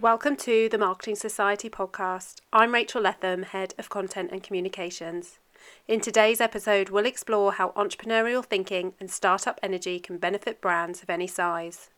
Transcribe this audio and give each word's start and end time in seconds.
Welcome 0.00 0.36
to 0.36 0.66
the 0.70 0.78
Marketing 0.78 1.14
Society 1.14 1.68
podcast. 1.68 2.36
I'm 2.54 2.72
Rachel 2.72 3.02
Letham, 3.02 3.42
Head 3.42 3.74
of 3.76 3.90
Content 3.90 4.30
and 4.32 4.42
Communications. 4.42 5.40
In 5.86 6.00
today's 6.00 6.40
episode, 6.40 6.88
we'll 6.88 7.04
explore 7.04 7.52
how 7.52 7.72
entrepreneurial 7.72 8.42
thinking 8.42 8.94
and 8.98 9.10
startup 9.10 9.60
energy 9.62 10.00
can 10.00 10.16
benefit 10.16 10.62
brands 10.62 11.02
of 11.02 11.10
any 11.10 11.26
size. 11.26 11.90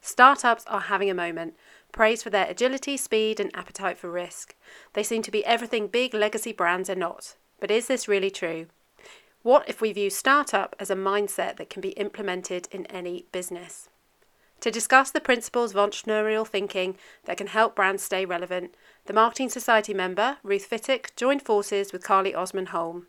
Startups 0.00 0.64
are 0.66 0.80
having 0.80 1.08
a 1.08 1.14
moment, 1.14 1.54
praised 1.92 2.24
for 2.24 2.30
their 2.30 2.50
agility, 2.50 2.96
speed, 2.96 3.38
and 3.38 3.54
appetite 3.54 3.96
for 3.96 4.10
risk. 4.10 4.56
They 4.94 5.04
seem 5.04 5.22
to 5.22 5.30
be 5.30 5.46
everything 5.46 5.86
big 5.86 6.14
legacy 6.14 6.50
brands 6.50 6.90
are 6.90 6.96
not. 6.96 7.36
But 7.60 7.70
is 7.70 7.86
this 7.86 8.08
really 8.08 8.32
true? 8.32 8.66
What 9.42 9.68
if 9.68 9.80
we 9.80 9.92
view 9.92 10.10
startup 10.10 10.74
as 10.80 10.90
a 10.90 10.96
mindset 10.96 11.58
that 11.58 11.70
can 11.70 11.80
be 11.80 11.90
implemented 11.90 12.66
in 12.72 12.86
any 12.86 13.26
business? 13.30 13.88
To 14.60 14.70
discuss 14.70 15.10
the 15.10 15.20
principles 15.20 15.74
of 15.74 15.90
entrepreneurial 15.90 16.46
thinking 16.46 16.96
that 17.24 17.38
can 17.38 17.46
help 17.46 17.74
brands 17.74 18.02
stay 18.02 18.26
relevant, 18.26 18.74
the 19.06 19.14
Marketing 19.14 19.48
Society 19.48 19.94
member, 19.94 20.36
Ruth 20.42 20.68
Fittock, 20.68 21.16
joined 21.16 21.42
forces 21.42 21.92
with 21.92 22.04
Carly 22.04 22.34
Osman 22.34 22.66
Holme. 22.66 23.06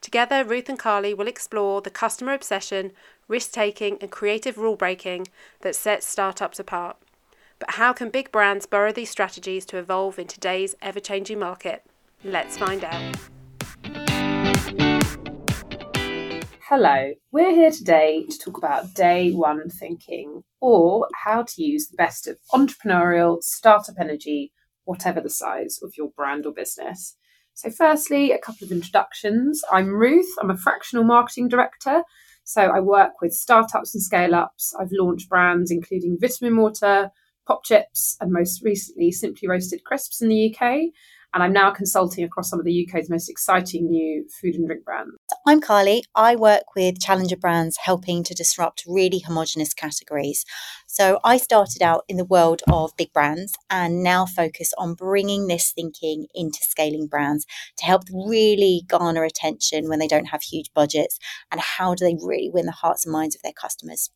Together, 0.00 0.42
Ruth 0.42 0.70
and 0.70 0.78
Carly 0.78 1.12
will 1.12 1.28
explore 1.28 1.82
the 1.82 1.90
customer 1.90 2.32
obsession, 2.32 2.92
risk 3.28 3.52
taking, 3.52 3.98
and 4.00 4.10
creative 4.10 4.56
rule 4.56 4.76
breaking 4.76 5.28
that 5.60 5.76
sets 5.76 6.06
startups 6.06 6.58
apart. 6.58 6.96
But 7.58 7.72
how 7.72 7.92
can 7.92 8.10
big 8.10 8.32
brands 8.32 8.66
borrow 8.66 8.92
these 8.92 9.10
strategies 9.10 9.66
to 9.66 9.78
evolve 9.78 10.18
in 10.18 10.26
today's 10.26 10.74
ever 10.80 11.00
changing 11.00 11.38
market? 11.38 11.82
Let's 12.24 12.56
find 12.56 12.84
out. 12.84 13.16
Hello, 16.68 17.12
we're 17.30 17.54
here 17.54 17.70
today 17.70 18.24
to 18.28 18.38
talk 18.38 18.58
about 18.58 18.92
day 18.92 19.30
one 19.30 19.68
thinking 19.70 20.42
or 20.60 21.06
how 21.14 21.44
to 21.44 21.62
use 21.62 21.86
the 21.86 21.96
best 21.96 22.26
of 22.26 22.38
entrepreneurial 22.52 23.40
startup 23.40 23.94
energy, 24.00 24.50
whatever 24.82 25.20
the 25.20 25.30
size 25.30 25.78
of 25.80 25.92
your 25.96 26.08
brand 26.16 26.44
or 26.44 26.52
business. 26.52 27.16
So, 27.54 27.70
firstly, 27.70 28.32
a 28.32 28.38
couple 28.38 28.64
of 28.64 28.72
introductions. 28.72 29.62
I'm 29.70 29.90
Ruth, 29.90 30.26
I'm 30.40 30.50
a 30.50 30.56
fractional 30.56 31.04
marketing 31.04 31.46
director. 31.46 32.02
So, 32.42 32.62
I 32.62 32.80
work 32.80 33.20
with 33.22 33.32
startups 33.32 33.94
and 33.94 34.02
scale 34.02 34.34
ups. 34.34 34.74
I've 34.76 34.90
launched 34.90 35.28
brands 35.28 35.70
including 35.70 36.18
Vitaminwater, 36.20 37.10
Pop 37.46 37.62
Chips, 37.62 38.16
and 38.20 38.32
most 38.32 38.64
recently, 38.64 39.12
Simply 39.12 39.46
Roasted 39.46 39.84
Crisps 39.84 40.20
in 40.20 40.28
the 40.28 40.52
UK 40.52 40.86
and 41.34 41.42
I'm 41.42 41.52
now 41.52 41.70
consulting 41.70 42.24
across 42.24 42.50
some 42.50 42.58
of 42.58 42.64
the 42.64 42.88
UK's 42.88 43.10
most 43.10 43.28
exciting 43.28 43.88
new 43.88 44.26
food 44.40 44.54
and 44.54 44.66
drink 44.66 44.84
brands. 44.84 45.14
I'm 45.46 45.60
Carly. 45.60 46.04
I 46.14 46.36
work 46.36 46.74
with 46.74 47.00
challenger 47.00 47.36
brands 47.36 47.76
helping 47.76 48.24
to 48.24 48.34
disrupt 48.34 48.84
really 48.86 49.18
homogenous 49.18 49.74
categories. 49.74 50.44
So 50.86 51.20
I 51.24 51.36
started 51.36 51.82
out 51.82 52.04
in 52.08 52.16
the 52.16 52.24
world 52.24 52.62
of 52.70 52.96
big 52.96 53.12
brands 53.12 53.54
and 53.70 54.02
now 54.02 54.26
focus 54.26 54.72
on 54.78 54.94
bringing 54.94 55.46
this 55.46 55.72
thinking 55.72 56.26
into 56.34 56.58
scaling 56.62 57.06
brands 57.06 57.46
to 57.78 57.84
help 57.84 58.04
really 58.12 58.82
garner 58.86 59.24
attention 59.24 59.88
when 59.88 59.98
they 59.98 60.08
don't 60.08 60.26
have 60.26 60.42
huge 60.42 60.72
budgets 60.74 61.18
and 61.50 61.60
how 61.60 61.94
do 61.94 62.04
they 62.04 62.16
really 62.20 62.50
win 62.50 62.66
the 62.66 62.72
hearts 62.72 63.04
and 63.04 63.12
minds 63.12 63.34
of 63.34 63.42
their 63.42 63.52
customers. 63.52 64.10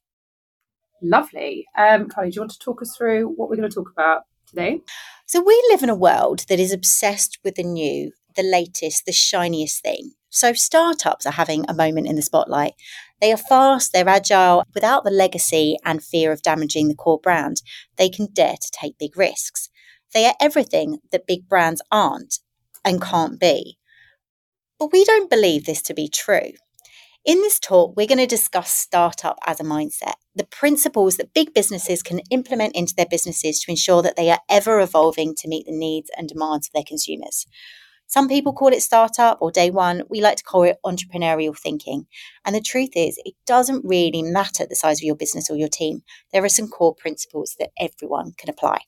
Lovely. 1.03 1.67
Um, 1.77 2.09
Carly, 2.09 2.31
do 2.31 2.37
you 2.37 2.43
want 2.43 2.53
to 2.53 2.59
talk 2.59 2.83
us 2.83 2.95
through 2.97 3.27
what 3.29 3.49
we're 3.49 3.57
going 3.57 3.69
to 3.69 3.75
talk 3.75 3.91
about 3.91 4.23
today? 4.51 4.81
So 5.27 5.41
we 5.41 5.63
live 5.71 5.83
in 5.83 5.89
a 5.89 5.95
world 5.95 6.45
that 6.49 6.61
is 6.61 6.73
obsessed 6.73 7.39
with 7.45 7.55
the 7.55 7.63
new, 7.63 8.13
the 8.37 8.43
latest, 8.43 9.07
the 9.07 9.13
shiniest 9.13 9.83
thing. 9.83 10.13
So 10.29 10.53
startups 10.53 11.27
are 11.27 11.33
having 11.33 11.65
a 11.69 11.75
moment 11.75 12.07
in 12.07 12.17
the 12.17 12.23
spotlight. 12.23 12.75
They 13.21 13.33
are 13.33 13.37
fast, 13.37 13.93
they're 13.93 14.09
agile, 14.09 14.65
without 14.75 15.05
the 15.05 15.11
legacy 15.11 15.77
and 15.85 16.03
fear 16.03 16.33
of 16.33 16.43
damaging 16.43 16.89
the 16.89 16.95
core 16.95 17.21
brand. 17.21 17.63
They 17.97 18.09
can 18.09 18.29
dare 18.33 18.57
to 18.61 18.71
take 18.73 18.99
big 18.99 19.17
risks. 19.17 19.69
They 20.15 20.27
are 20.27 20.35
everything 20.41 20.99
that 21.13 21.27
big 21.27 21.49
brands 21.49 21.83
aren't 21.91 22.39
and 22.85 23.03
can't 23.03 23.39
be. 23.39 23.79
But 24.79 24.93
we 24.93 25.05
don't 25.05 25.31
believe 25.31 25.67
this 25.67 25.83
to 25.83 25.95
be 25.95 26.09
true. 26.09 26.53
In 27.25 27.37
this 27.41 27.61
talk, 27.61 27.97
we're 27.97 28.07
going 28.07 28.19
to 28.19 28.27
discuss 28.27 28.73
startup 28.73 29.39
as 29.47 29.61
a 29.61 29.65
mindset, 29.65 30.15
the 30.35 30.47
principles 30.47 31.19
that 31.19 31.35
big 31.35 31.53
businesses 31.53 32.03
can 32.03 32.21
implement 32.31 32.75
into 32.75 32.95
their 32.97 33.07
businesses 33.11 33.61
to 33.61 33.71
ensure 33.71 34.01
that 34.01 34.17
they 34.17 34.31
are 34.31 34.41
ever 34.49 34.81
evolving 34.81 35.35
to 35.37 35.49
meet 35.49 35.67
the 35.67 35.77
needs 35.77 36.11
and 36.17 36.29
demands 36.29 36.69
of 36.69 36.73
their 36.73 36.85
consumers. 36.87 37.47
Some 38.07 38.27
people 38.27 38.55
call 38.55 38.69
it 38.69 38.83
startup 38.83 39.39
or 39.41 39.51
day 39.51 39.71
one. 39.71 40.03
We 40.09 40.23
like 40.23 40.39
to 40.39 40.43
call 40.43 40.63
it 40.63 40.79
entrepreneurial 40.85 41.57
thinking. 41.57 42.07
And 42.45 42.57
the 42.57 42.61
truth 42.63 42.91
is, 42.97 43.21
it 43.25 43.35
doesn't 43.47 43.85
really 43.85 44.23
matter 44.23 44.65
the 44.67 44.75
size 44.75 44.99
of 45.01 45.05
your 45.05 45.15
business 45.15 45.51
or 45.51 45.57
your 45.57 45.69
team. 45.69 46.03
There 46.33 46.43
are 46.43 46.49
some 46.49 46.69
core 46.69 46.95
principles 46.95 47.55
that 47.59 47.71
everyone 47.79 48.33
can 48.39 48.49
apply. 48.49 48.79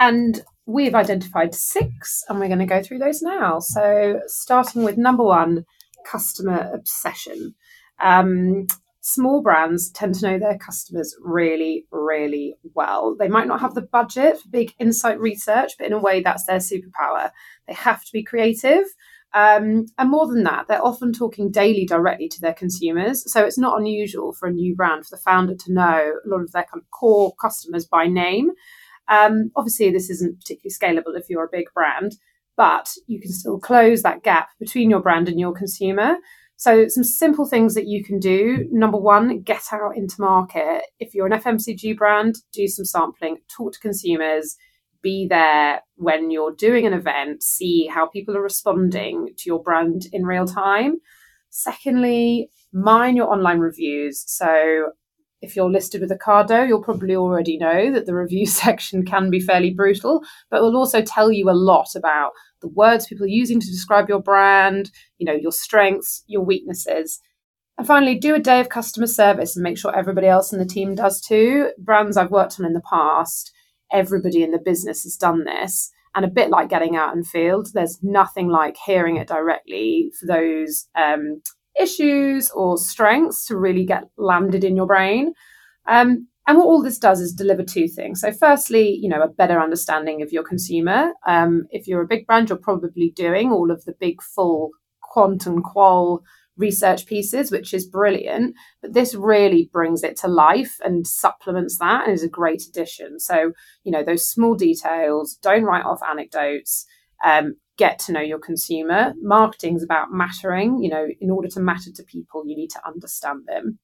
And 0.00 0.42
we've 0.66 0.94
identified 0.94 1.54
six, 1.54 2.24
and 2.28 2.40
we're 2.40 2.48
going 2.48 2.58
to 2.58 2.66
go 2.66 2.82
through 2.82 2.98
those 2.98 3.22
now. 3.22 3.60
So, 3.60 4.20
starting 4.26 4.82
with 4.82 4.98
number 4.98 5.24
one 5.24 5.64
customer 6.10 6.70
obsession. 6.72 7.54
Um, 8.00 8.66
small 9.00 9.42
brands 9.42 9.90
tend 9.90 10.14
to 10.16 10.26
know 10.26 10.38
their 10.38 10.58
customers 10.58 11.16
really, 11.20 11.86
really 11.90 12.54
well. 12.74 13.16
They 13.18 13.28
might 13.28 13.48
not 13.48 13.60
have 13.60 13.74
the 13.74 13.82
budget 13.82 14.38
for 14.38 14.48
big 14.48 14.74
insight 14.78 15.20
research, 15.20 15.72
but 15.78 15.86
in 15.86 15.92
a 15.92 15.98
way, 15.98 16.20
that's 16.20 16.44
their 16.46 16.58
superpower. 16.58 17.30
They 17.66 17.74
have 17.74 18.04
to 18.04 18.12
be 18.12 18.22
creative. 18.22 18.84
Um, 19.34 19.86
and 19.98 20.10
more 20.10 20.26
than 20.26 20.44
that, 20.44 20.68
they're 20.68 20.84
often 20.84 21.12
talking 21.12 21.50
daily 21.50 21.84
directly 21.84 22.28
to 22.28 22.40
their 22.40 22.54
consumers. 22.54 23.30
So 23.30 23.44
it's 23.44 23.58
not 23.58 23.78
unusual 23.78 24.32
for 24.32 24.48
a 24.48 24.52
new 24.52 24.74
brand, 24.74 25.06
for 25.06 25.16
the 25.16 25.22
founder 25.22 25.54
to 25.54 25.72
know 25.72 26.12
a 26.24 26.28
lot 26.28 26.40
of 26.40 26.52
their 26.52 26.64
kind 26.64 26.82
of 26.82 26.90
core 26.90 27.34
customers 27.40 27.86
by 27.86 28.06
name. 28.06 28.50
Um, 29.08 29.50
obviously, 29.56 29.90
this 29.90 30.10
isn't 30.10 30.40
particularly 30.40 30.70
scalable 30.70 31.18
if 31.18 31.28
you're 31.28 31.44
a 31.44 31.50
big 31.50 31.66
brand, 31.74 32.16
but 32.58 32.92
you 33.06 33.20
can 33.20 33.30
still 33.30 33.58
close 33.58 34.02
that 34.02 34.24
gap 34.24 34.50
between 34.58 34.90
your 34.90 35.00
brand 35.00 35.28
and 35.28 35.38
your 35.38 35.54
consumer. 35.54 36.16
So, 36.56 36.88
some 36.88 37.04
simple 37.04 37.46
things 37.46 37.74
that 37.74 37.86
you 37.86 38.04
can 38.04 38.18
do. 38.18 38.66
Number 38.72 38.98
one, 38.98 39.42
get 39.42 39.62
out 39.72 39.96
into 39.96 40.16
market. 40.20 40.82
If 40.98 41.14
you're 41.14 41.28
an 41.28 41.40
FMCG 41.40 41.96
brand, 41.96 42.34
do 42.52 42.66
some 42.66 42.84
sampling, 42.84 43.36
talk 43.56 43.74
to 43.74 43.78
consumers, 43.78 44.56
be 45.00 45.28
there 45.30 45.82
when 45.94 46.32
you're 46.32 46.52
doing 46.52 46.84
an 46.84 46.94
event, 46.94 47.44
see 47.44 47.86
how 47.86 48.08
people 48.08 48.36
are 48.36 48.42
responding 48.42 49.28
to 49.36 49.42
your 49.46 49.62
brand 49.62 50.06
in 50.12 50.24
real 50.26 50.46
time. 50.46 50.96
Secondly, 51.50 52.50
mine 52.72 53.14
your 53.14 53.30
online 53.32 53.60
reviews. 53.60 54.24
So, 54.26 54.90
if 55.40 55.54
you're 55.54 55.70
listed 55.70 56.00
with 56.00 56.10
Ocado, 56.10 56.66
you'll 56.66 56.82
probably 56.82 57.14
already 57.14 57.56
know 57.56 57.92
that 57.92 58.06
the 58.06 58.14
review 58.14 58.46
section 58.48 59.04
can 59.04 59.30
be 59.30 59.40
fairly 59.40 59.70
brutal, 59.70 60.22
but 60.50 60.62
will 60.62 60.76
also 60.76 61.02
tell 61.02 61.30
you 61.30 61.48
a 61.48 61.52
lot 61.52 61.94
about 61.94 62.32
the 62.60 62.68
words 62.68 63.06
people 63.06 63.24
are 63.24 63.28
using 63.28 63.60
to 63.60 63.66
describe 63.66 64.08
your 64.08 64.20
brand, 64.20 64.90
you 65.18 65.26
know, 65.26 65.32
your 65.34 65.52
strengths, 65.52 66.24
your 66.26 66.42
weaknesses. 66.42 67.20
And 67.76 67.86
finally, 67.86 68.18
do 68.18 68.34
a 68.34 68.40
day 68.40 68.60
of 68.60 68.68
customer 68.68 69.06
service 69.06 69.54
and 69.54 69.62
make 69.62 69.78
sure 69.78 69.94
everybody 69.94 70.26
else 70.26 70.52
in 70.52 70.58
the 70.58 70.66
team 70.66 70.94
does 70.96 71.20
too. 71.20 71.70
Brands 71.78 72.16
I've 72.16 72.32
worked 72.32 72.58
on 72.58 72.66
in 72.66 72.72
the 72.72 72.82
past, 72.90 73.52
everybody 73.92 74.42
in 74.42 74.50
the 74.50 74.58
business 74.58 75.04
has 75.04 75.16
done 75.16 75.44
this. 75.44 75.90
And 76.14 76.24
a 76.24 76.28
bit 76.28 76.50
like 76.50 76.68
getting 76.68 76.96
out 76.96 77.14
in 77.14 77.22
field, 77.22 77.68
there's 77.74 78.00
nothing 78.02 78.48
like 78.48 78.76
hearing 78.84 79.16
it 79.16 79.28
directly 79.28 80.10
for 80.18 80.26
those 80.26 80.88
um, 80.96 81.42
issues 81.80 82.50
or 82.50 82.76
strengths 82.76 83.46
to 83.46 83.56
really 83.56 83.84
get 83.84 84.04
landed 84.16 84.64
in 84.64 84.74
your 84.74 84.86
brain. 84.86 85.32
Um, 85.86 86.26
and 86.48 86.56
what 86.56 86.64
all 86.64 86.82
this 86.82 86.98
does 86.98 87.20
is 87.20 87.34
deliver 87.34 87.62
two 87.62 87.88
things. 87.88 88.22
So, 88.22 88.32
firstly, 88.32 88.98
you 89.02 89.06
know, 89.06 89.20
a 89.20 89.28
better 89.28 89.60
understanding 89.60 90.22
of 90.22 90.32
your 90.32 90.42
consumer. 90.42 91.12
Um, 91.26 91.64
if 91.70 91.86
you're 91.86 92.00
a 92.00 92.06
big 92.06 92.26
brand, 92.26 92.48
you're 92.48 92.56
probably 92.56 93.12
doing 93.14 93.52
all 93.52 93.70
of 93.70 93.84
the 93.84 93.92
big, 94.00 94.22
full 94.22 94.70
quant 95.02 95.44
and 95.44 95.62
qual 95.62 96.22
research 96.56 97.04
pieces, 97.04 97.50
which 97.50 97.74
is 97.74 97.86
brilliant. 97.86 98.54
But 98.80 98.94
this 98.94 99.14
really 99.14 99.68
brings 99.70 100.02
it 100.02 100.16
to 100.20 100.28
life 100.28 100.78
and 100.82 101.06
supplements 101.06 101.78
that 101.80 102.06
and 102.06 102.14
is 102.14 102.24
a 102.24 102.28
great 102.28 102.62
addition. 102.62 103.20
So, 103.20 103.52
you 103.84 103.92
know, 103.92 104.02
those 104.02 104.26
small 104.26 104.54
details, 104.54 105.38
don't 105.42 105.64
write 105.64 105.84
off 105.84 106.00
anecdotes. 106.02 106.86
Um, 107.22 107.56
get 107.76 107.98
to 107.98 108.12
know 108.12 108.22
your 108.22 108.40
consumer. 108.40 109.12
Marketing 109.20 109.76
is 109.76 109.82
about 109.82 110.12
mattering. 110.12 110.82
You 110.82 110.88
know, 110.88 111.06
in 111.20 111.30
order 111.30 111.48
to 111.48 111.60
matter 111.60 111.92
to 111.94 112.02
people, 112.04 112.44
you 112.46 112.56
need 112.56 112.70
to 112.70 112.80
understand 112.86 113.42
them. 113.46 113.78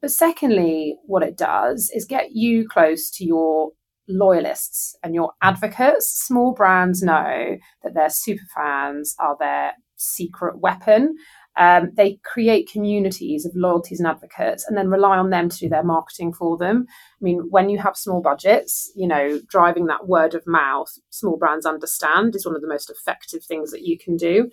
But 0.00 0.10
secondly, 0.10 0.96
what 1.06 1.22
it 1.22 1.36
does 1.36 1.90
is 1.94 2.04
get 2.04 2.32
you 2.32 2.68
close 2.68 3.10
to 3.12 3.24
your 3.24 3.72
loyalists 4.08 4.96
and 5.02 5.14
your 5.14 5.32
advocates. 5.42 6.08
Small 6.08 6.52
brands 6.52 7.02
know 7.02 7.56
that 7.82 7.94
their 7.94 8.10
super 8.10 8.44
fans 8.54 9.14
are 9.18 9.36
their 9.38 9.72
secret 9.96 10.60
weapon. 10.60 11.16
Um, 11.58 11.90
they 11.96 12.18
create 12.22 12.70
communities 12.70 13.46
of 13.46 13.52
loyalties 13.54 13.98
and 13.98 14.06
advocates 14.06 14.66
and 14.68 14.76
then 14.76 14.90
rely 14.90 15.16
on 15.16 15.30
them 15.30 15.48
to 15.48 15.58
do 15.58 15.68
their 15.70 15.82
marketing 15.82 16.34
for 16.34 16.58
them. 16.58 16.84
I 16.88 17.22
mean, 17.22 17.46
when 17.48 17.70
you 17.70 17.78
have 17.78 17.96
small 17.96 18.20
budgets, 18.20 18.92
you 18.94 19.08
know, 19.08 19.40
driving 19.48 19.86
that 19.86 20.06
word 20.06 20.34
of 20.34 20.46
mouth, 20.46 20.92
small 21.08 21.38
brands 21.38 21.64
understand 21.64 22.36
is 22.36 22.44
one 22.44 22.54
of 22.54 22.60
the 22.60 22.68
most 22.68 22.90
effective 22.90 23.42
things 23.42 23.70
that 23.70 23.82
you 23.82 23.98
can 23.98 24.16
do. 24.16 24.50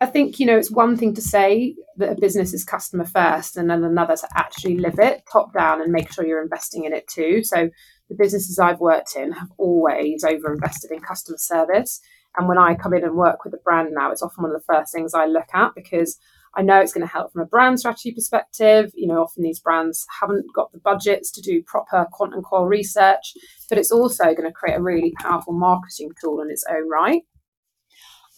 I 0.00 0.06
think, 0.06 0.38
you 0.38 0.44
know, 0.44 0.58
it's 0.58 0.70
one 0.70 0.96
thing 0.96 1.14
to 1.14 1.22
say 1.22 1.74
that 1.96 2.12
a 2.12 2.20
business 2.20 2.52
is 2.52 2.64
customer 2.64 3.06
first 3.06 3.56
and 3.56 3.70
then 3.70 3.82
another 3.82 4.14
to 4.16 4.28
actually 4.34 4.76
live 4.76 4.98
it 4.98 5.22
top 5.30 5.54
down 5.54 5.80
and 5.80 5.90
make 5.90 6.12
sure 6.12 6.26
you're 6.26 6.42
investing 6.42 6.84
in 6.84 6.92
it 6.92 7.08
too. 7.08 7.42
So 7.42 7.70
the 8.10 8.14
businesses 8.14 8.58
I've 8.58 8.80
worked 8.80 9.16
in 9.16 9.32
have 9.32 9.48
always 9.56 10.22
over 10.22 10.52
invested 10.52 10.90
in 10.90 11.00
customer 11.00 11.38
service. 11.38 12.00
And 12.36 12.46
when 12.46 12.58
I 12.58 12.74
come 12.74 12.92
in 12.92 13.04
and 13.04 13.14
work 13.14 13.44
with 13.44 13.54
a 13.54 13.58
brand 13.64 13.88
now, 13.92 14.12
it's 14.12 14.22
often 14.22 14.42
one 14.42 14.54
of 14.54 14.60
the 14.60 14.74
first 14.74 14.92
things 14.92 15.14
I 15.14 15.24
look 15.24 15.48
at 15.54 15.74
because 15.74 16.18
I 16.54 16.60
know 16.60 16.80
it's 16.80 16.92
going 16.92 17.06
to 17.06 17.12
help 17.12 17.32
from 17.32 17.42
a 17.42 17.46
brand 17.46 17.80
strategy 17.80 18.12
perspective. 18.12 18.92
You 18.94 19.06
know, 19.06 19.22
often 19.22 19.42
these 19.42 19.60
brands 19.60 20.06
haven't 20.20 20.52
got 20.54 20.72
the 20.72 20.78
budgets 20.78 21.30
to 21.32 21.40
do 21.40 21.62
proper 21.62 22.06
quant 22.12 22.34
and 22.34 22.44
qual 22.44 22.66
research, 22.66 23.32
but 23.70 23.78
it's 23.78 23.92
also 23.92 24.24
going 24.24 24.44
to 24.44 24.52
create 24.52 24.76
a 24.76 24.82
really 24.82 25.14
powerful 25.18 25.54
marketing 25.54 26.10
tool 26.20 26.42
in 26.42 26.50
its 26.50 26.64
own 26.68 26.86
right. 26.88 27.22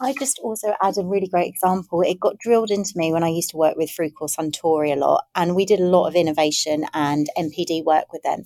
I 0.01 0.15
just 0.19 0.39
also 0.39 0.75
add 0.81 0.97
a 0.97 1.05
really 1.05 1.27
great 1.27 1.49
example. 1.49 2.03
It 2.03 2.21
got 2.21 2.39
drilled 2.39 2.71
into 2.71 2.93
me 2.97 3.13
when 3.13 3.25
I 3.25 3.29
used 3.29 3.51
to 3.51 3.57
work 3.57 3.77
with 3.77 3.91
Frucor 3.91 4.29
Suntory 4.29 4.93
a 4.93 4.99
lot, 4.99 5.25
and 5.35 5.57
we 5.57 5.67
did 5.67 5.81
a 5.81 5.87
lot 5.87 6.07
of 6.07 6.15
innovation 6.15 6.87
and 6.95 7.29
NPD 7.37 7.85
work 7.85 8.13
with 8.13 8.23
them. 8.23 8.45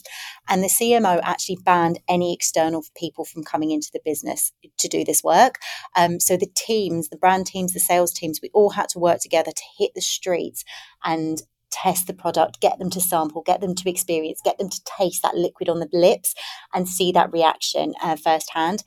And 0.49 0.63
the 0.63 0.69
CMO 0.69 1.21
actually 1.23 1.59
banned 1.63 2.01
any 2.09 2.33
external 2.33 2.85
people 2.97 3.27
from 3.27 3.45
coming 3.45 3.71
into 3.71 3.91
the 3.93 4.01
business 4.03 4.53
to 4.79 4.89
do 4.89 5.05
this 5.05 5.23
work. 5.23 5.59
Um, 5.95 6.21
so 6.21 6.39
the 6.39 6.51
teams, 6.55 7.11
the 7.11 7.19
brand 7.19 7.47
teams, 7.47 7.75
the 7.75 7.81
sales 7.81 8.13
teams, 8.13 8.41
we 8.43 8.51
all 8.55 8.71
had 8.71 8.89
to 8.91 8.99
work 8.99 9.21
together 9.21 9.51
to 9.51 9.63
hit 9.79 9.93
the 9.95 10.01
streets 10.01 10.65
and 11.05 11.43
test 11.73 12.07
the 12.07 12.15
product, 12.15 12.61
get 12.61 12.79
them 12.79 12.91
to 12.91 13.01
sample, 13.01 13.43
get 13.43 13.61
them 13.61 13.75
to 13.75 13.91
experience, 13.91 14.41
get 14.45 14.59
them 14.59 14.69
to 14.69 14.81
taste 14.85 15.23
that 15.23 15.35
liquid 15.35 15.69
on 15.69 15.81
the 15.81 15.89
lips 15.93 16.35
and 16.73 16.89
see 16.89 17.11
that 17.13 17.33
reaction 17.33 17.95
uh, 18.03 18.15
firsthand. 18.15 18.85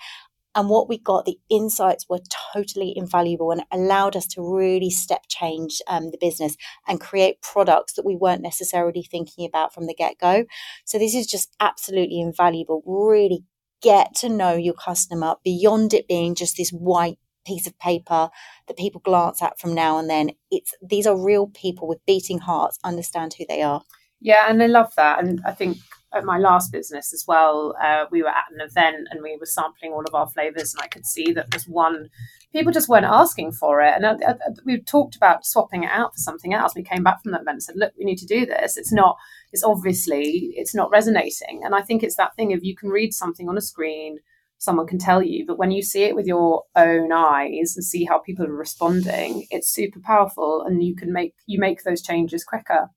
And 0.56 0.70
what 0.70 0.88
we 0.88 0.98
got, 0.98 1.26
the 1.26 1.38
insights 1.50 2.08
were 2.10 2.22
totally 2.54 2.94
invaluable 2.96 3.52
and 3.52 3.64
allowed 3.72 4.16
us 4.16 4.26
to 4.28 4.42
really 4.42 4.90
step 4.90 5.24
change 5.28 5.82
um, 5.88 6.12
the 6.12 6.18
business 6.20 6.56
and 6.88 7.00
create 7.02 7.42
products 7.42 7.94
that 7.94 8.06
we 8.06 8.16
weren't 8.16 8.42
necessarily 8.42 9.04
thinking 9.04 9.46
about 9.46 9.74
from 9.74 9.86
the 9.86 9.94
get 9.94 10.18
go. 10.18 10.46
So, 10.86 10.98
this 10.98 11.14
is 11.14 11.28
just 11.28 11.54
absolutely 11.60 12.22
invaluable. 12.22 12.82
Really 12.86 13.44
get 13.82 14.16
to 14.16 14.30
know 14.30 14.56
your 14.56 14.74
customer 14.74 15.36
beyond 15.44 15.94
it 15.94 16.08
being 16.08 16.34
just 16.34 16.58
this 16.58 16.72
white 16.72 17.20
piece 17.46 17.68
of 17.68 17.78
paper 17.78 18.30
that 18.68 18.78
people 18.78 19.02
glance 19.02 19.42
at 19.42 19.60
from 19.60 19.74
now 19.76 19.98
and 19.98 20.10
then. 20.10 20.32
It's 20.50 20.74
these 20.82 21.06
are 21.06 21.18
real 21.18 21.48
people 21.48 21.88
with 21.88 22.06
beating 22.06 22.40
hearts, 22.40 22.80
understand 22.84 23.36
who 23.38 23.46
they 23.48 23.62
are. 23.62 23.84
Yeah, 24.22 24.50
and 24.50 24.62
I 24.64 24.68
love 24.68 24.94
that. 24.96 25.24
And 25.24 25.42
I 25.46 25.52
think 25.52 25.78
at 26.16 26.24
my 26.24 26.38
last 26.38 26.72
business 26.72 27.14
as 27.14 27.26
well, 27.28 27.76
uh, 27.82 28.06
we 28.10 28.24
were 28.24 28.30
at 28.30 28.52
an 28.52 28.62
event 28.62 29.08
and 29.12 29.22
we 29.22 29.38
were 29.40 29.46
sampling 29.46 29.92
all 29.92 30.04
of 30.08 30.16
our 30.16 30.30
flavors, 30.30 30.74
and 30.74 30.82
I 30.82 30.88
could 30.88 31.06
see 31.06 31.34
that 31.34 31.52
there's 31.52 31.68
one 31.68 32.10
people 32.56 32.72
just 32.72 32.88
weren't 32.88 33.06
asking 33.06 33.52
for 33.52 33.82
it. 33.82 34.02
And 34.02 34.40
we 34.66 34.82
talked 34.82 35.18
about 35.18 35.46
swapping 35.46 35.84
it 35.84 35.92
out 35.92 36.14
for 36.14 36.20
something 36.20 36.54
else. 36.54 36.74
We 36.74 36.84
came 36.84 37.04
back 37.04 37.22
from 37.22 37.34
that 37.34 37.42
event 37.42 37.56
and 37.56 37.64
said, 37.64 37.76
"Look, 37.76 37.94
we 37.98 38.06
need 38.06 38.18
to 38.20 38.26
do 38.26 38.46
this. 38.46 38.78
It's 38.78 38.94
not. 38.94 39.18
It's 39.52 39.64
obviously 39.64 40.54
it's 40.56 40.74
not 40.74 40.90
resonating." 40.90 41.64
And 41.64 41.76
I 41.76 41.82
think 41.82 42.02
it's 42.02 42.16
that 42.16 42.36
thing 42.36 42.54
of 42.54 42.64
you 42.64 42.76
can 42.76 42.90
read 42.90 43.14
something 43.14 43.50
on 43.50 43.58
a 43.58 43.62
screen. 43.62 44.20
Someone 44.58 44.88
can 44.88 45.00
tell 45.00 45.22
you, 45.22 45.46
but 45.46 45.58
when 45.58 45.72
you 45.72 45.84
see 45.84 46.04
it 46.04 46.16
with 46.16 46.26
your 46.26 46.64
own 46.78 47.12
eyes 47.12 47.74
and 47.76 47.84
see 47.84 48.06
how 48.06 48.20
people 48.20 48.46
are 48.46 48.54
responding, 48.54 49.46
it's 49.52 49.68
super 49.70 50.00
powerful, 50.00 50.64
and 50.66 50.82
you 50.82 50.96
can 50.96 51.12
make 51.12 51.34
you 51.46 51.60
make 51.60 51.84
those 51.84 52.02
changes 52.02 52.46
quicker. 52.46 52.90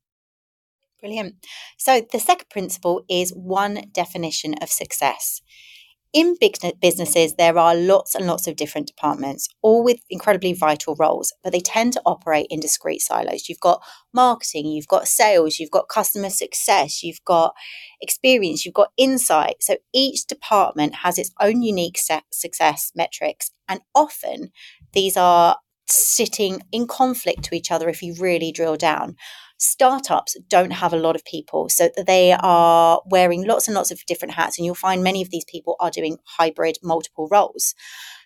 Brilliant. 1.01 1.37
So, 1.77 2.03
the 2.11 2.19
second 2.19 2.51
principle 2.51 3.03
is 3.09 3.31
one 3.31 3.85
definition 3.93 4.55
of 4.61 4.69
success. 4.69 5.41
In 6.15 6.37
big 6.41 6.57
businesses, 6.81 7.35
there 7.35 7.59
are 7.59 7.75
lots 7.75 8.15
and 8.15 8.27
lots 8.27 8.47
of 8.47 8.57
different 8.57 8.87
departments, 8.87 9.47
all 9.61 9.85
with 9.85 10.01
incredibly 10.09 10.55
vital 10.55 10.97
roles, 10.99 11.35
but 11.45 11.53
they 11.53 11.61
tend 11.61 11.93
to 11.93 12.03
operate 12.07 12.47
in 12.49 12.61
discrete 12.61 13.03
silos. 13.03 13.49
You've 13.49 13.61
got 13.61 13.83
marketing, 14.15 14.67
you've 14.67 14.89
got 14.89 15.07
sales, 15.07 15.59
you've 15.59 15.71
got 15.71 15.89
customer 15.89 16.31
success, 16.31 17.03
you've 17.03 17.23
got 17.27 17.53
experience, 18.01 18.65
you've 18.65 18.75
got 18.75 18.91
insight. 18.97 19.57
So 19.61 19.77
each 19.93 20.27
department 20.27 20.95
has 20.97 21.19
its 21.19 21.31
own 21.41 21.63
unique 21.63 21.99
success 22.33 22.91
metrics, 22.97 23.51
and 23.69 23.81
often 23.95 24.51
these 24.95 25.17
are 25.19 25.59
sitting 25.89 26.61
in 26.73 26.87
conflict 26.87 27.45
to 27.45 27.55
each 27.55 27.71
other 27.71 27.89
if 27.89 28.03
you 28.03 28.15
really 28.19 28.53
drill 28.53 28.77
down 28.77 29.17
startups 29.59 30.37
don't 30.49 30.71
have 30.71 30.93
a 30.93 30.99
lot 30.99 31.17
of 31.17 31.25
people. 31.25 31.69
So 31.69 31.91
they 32.07 32.33
are 32.33 33.03
wearing 33.07 33.45
lots 33.45 33.69
and 33.69 33.75
lots 33.75 33.91
of 33.91 34.05
different 34.07 34.35
hats. 34.35 34.59
And 34.59 34.65
you'll 34.65 34.75
find 34.75 35.03
many 35.03 35.21
of 35.21 35.31
these 35.31 35.45
people 35.45 35.77
are 35.81 35.91
doing 35.91 36.19
hybrid, 36.25 36.79
multiple 36.83 37.29
roles. 37.31 37.75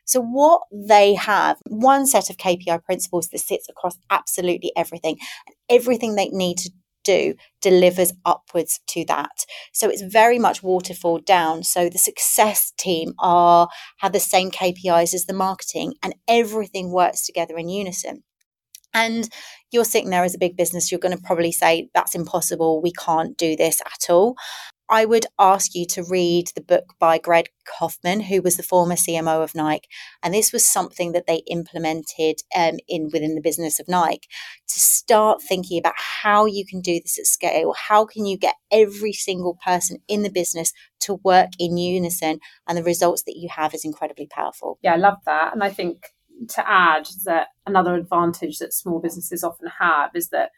So, 0.05 0.21
what 0.21 0.63
they 0.73 1.15
have, 1.15 1.59
one 1.69 2.07
set 2.07 2.29
of 2.29 2.37
KPI 2.37 2.85
principles 2.85 3.29
that 3.29 3.39
sits 3.39 3.69
across 3.69 3.99
absolutely 4.11 4.73
everything, 4.77 5.19
everything 5.71 6.17
they 6.17 6.29
need 6.29 6.59
to 6.59 6.71
do 7.05 7.35
delivers 7.61 8.13
upwards 8.25 8.81
to 8.89 9.05
that. 9.07 9.45
So 9.73 9.89
it's 9.89 10.03
very 10.03 10.39
much 10.39 10.63
waterfall 10.63 11.19
down. 11.19 11.63
So 11.63 11.89
the 11.89 11.99
success 11.99 12.73
team 12.77 13.15
are 13.19 13.69
have 13.99 14.13
the 14.13 14.21
same 14.21 14.51
KPIs 14.51 15.15
as 15.15 15.27
the 15.27 15.35
marketing 15.35 15.95
and 16.03 16.15
everything 16.29 16.91
works 16.91 17.27
together 17.27 17.57
in 17.57 17.69
unison. 17.69 18.23
And 18.95 19.29
you're 19.71 19.85
sitting 19.85 20.11
there 20.11 20.25
as 20.25 20.35
a 20.35 20.39
big 20.39 20.57
business, 20.57 20.91
you're 20.91 21.01
going 21.01 21.17
to 21.17 21.23
probably 21.23 21.53
say, 21.53 21.89
that's 21.95 22.15
impossible. 22.15 22.83
We 22.83 22.93
can't 22.93 23.37
do 23.39 23.57
this 23.57 23.81
at 23.81 24.11
all. 24.11 24.37
I 24.93 25.07
would 25.07 25.25
ask 25.39 25.75
you 25.75 25.87
to 25.87 26.05
read 26.05 26.49
the 26.55 26.61
book 26.61 26.93
by 26.99 27.17
Greg 27.17 27.47
Hoffman, 27.79 28.21
who 28.21 28.43
was 28.43 28.59
the 28.59 28.63
former 28.63 28.95
CMO 28.95 29.43
of 29.43 29.55
Nike, 29.55 29.89
and 30.23 30.35
this 30.35 30.53
was 30.53 30.67
something 30.67 31.13
that 31.13 31.27
they 31.27 31.43
implemented 31.47 32.43
um, 32.55 32.75
in 32.87 33.09
within 33.11 33.35
the 33.35 33.41
business 33.41 33.81
of 33.81 33.89
Nike 33.89 34.29
to 34.69 34.81
start 34.81 35.41
thinking 35.41 35.79
about 35.79 35.95
how 35.97 36.45
you 36.45 36.67
can 36.67 36.83
do 36.83 37.01
this 37.01 37.19
at 37.19 37.25
scale. 37.25 37.73
How 37.89 38.05
can 38.05 38.27
you 38.27 38.37
get 38.37 38.57
every 38.71 39.15
single 39.15 39.57
person 39.65 39.97
in 40.09 40.25
the 40.25 40.31
business 40.31 40.75
to 41.01 41.15
work 41.25 41.53
in 41.59 41.79
unison, 41.79 42.41
and 42.69 42.77
the 42.77 42.85
results 42.85 43.23
that 43.23 43.39
you 43.39 43.49
have 43.49 43.73
is 43.73 43.87
incredibly 43.87 44.27
powerful. 44.27 44.79
Yeah, 44.83 44.93
I 44.93 44.97
love 44.97 45.17
that, 45.25 45.55
and 45.55 45.65
I 45.65 45.71
think 45.71 46.09
to 46.49 46.69
add 46.69 47.09
that 47.25 47.49
another 47.67 47.95
advantage 47.95 48.59
that 48.59 48.75
small 48.75 49.01
businesses 49.01 49.43
often 49.43 49.71
have 49.81 50.11
is 50.15 50.29
that 50.29 50.51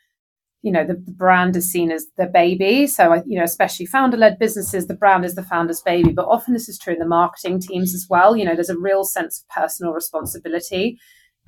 you 0.65 0.73
know 0.73 0.85
the, 0.85 0.95
the 0.95 1.13
brand 1.13 1.55
is 1.57 1.71
seen 1.71 1.93
as 1.93 2.07
the 2.17 2.27
baby. 2.27 2.87
So 2.87 3.23
you 3.27 3.39
know 3.39 3.45
especially 3.45 3.85
founder 3.85 4.17
led 4.17 4.39
businesses 4.39 4.87
the 4.87 4.95
brand 4.95 5.25
is 5.25 5.35
the 5.35 5.43
founder's 5.43 5.83
baby. 5.83 6.11
But 6.11 6.27
often 6.27 6.55
this 6.55 6.71
is 6.71 6.79
true 6.79 6.95
in 6.95 6.99
the 6.99 7.07
marketing 7.07 7.61
teams 7.61 7.95
as 7.95 8.07
well. 8.09 8.35
You 8.35 8.47
know 8.47 8.55
there's 8.55 8.71
a 8.71 8.79
real 8.79 9.05
sense 9.05 9.41
of 9.41 9.49
personal 9.63 9.93
responsibility. 9.93 10.99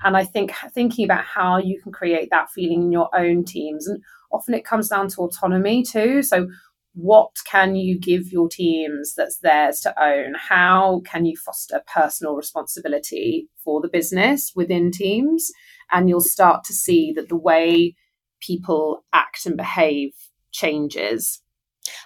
And 0.03 0.15
i 0.15 0.23
think 0.23 0.51
thinking 0.75 1.05
about 1.05 1.25
how 1.25 1.57
you 1.57 1.81
can 1.81 1.91
create 1.91 2.29
that 2.29 2.51
feeling 2.51 2.83
in 2.83 2.91
your 2.91 3.09
own 3.17 3.43
teams. 3.43 3.87
And 3.87 4.03
often 4.31 4.53
it 4.53 4.63
comes 4.63 4.89
down 4.89 5.07
to 5.09 5.21
autonomy 5.21 5.83
too. 5.83 6.21
So 6.21 6.47
what 6.93 7.31
can 7.49 7.75
you 7.75 7.99
give 7.99 8.31
your 8.31 8.49
teams 8.49 9.15
that's 9.15 9.39
theirs 9.39 9.79
to 9.81 10.03
own? 10.03 10.35
How 10.35 11.01
can 11.05 11.25
you 11.25 11.35
foster 11.37 11.81
personal 11.91 12.35
responsibility 12.35 13.49
for 13.63 13.81
the 13.81 13.89
business 13.89 14.51
within 14.55 14.91
teams? 14.91 15.51
And 15.91 16.07
you'll 16.07 16.21
start 16.21 16.63
to 16.65 16.73
see 16.73 17.13
that 17.15 17.29
the 17.29 17.37
way 17.37 17.95
people 18.39 19.05
act 19.13 19.45
and 19.45 19.57
behave 19.57 20.13
changes. 20.51 21.41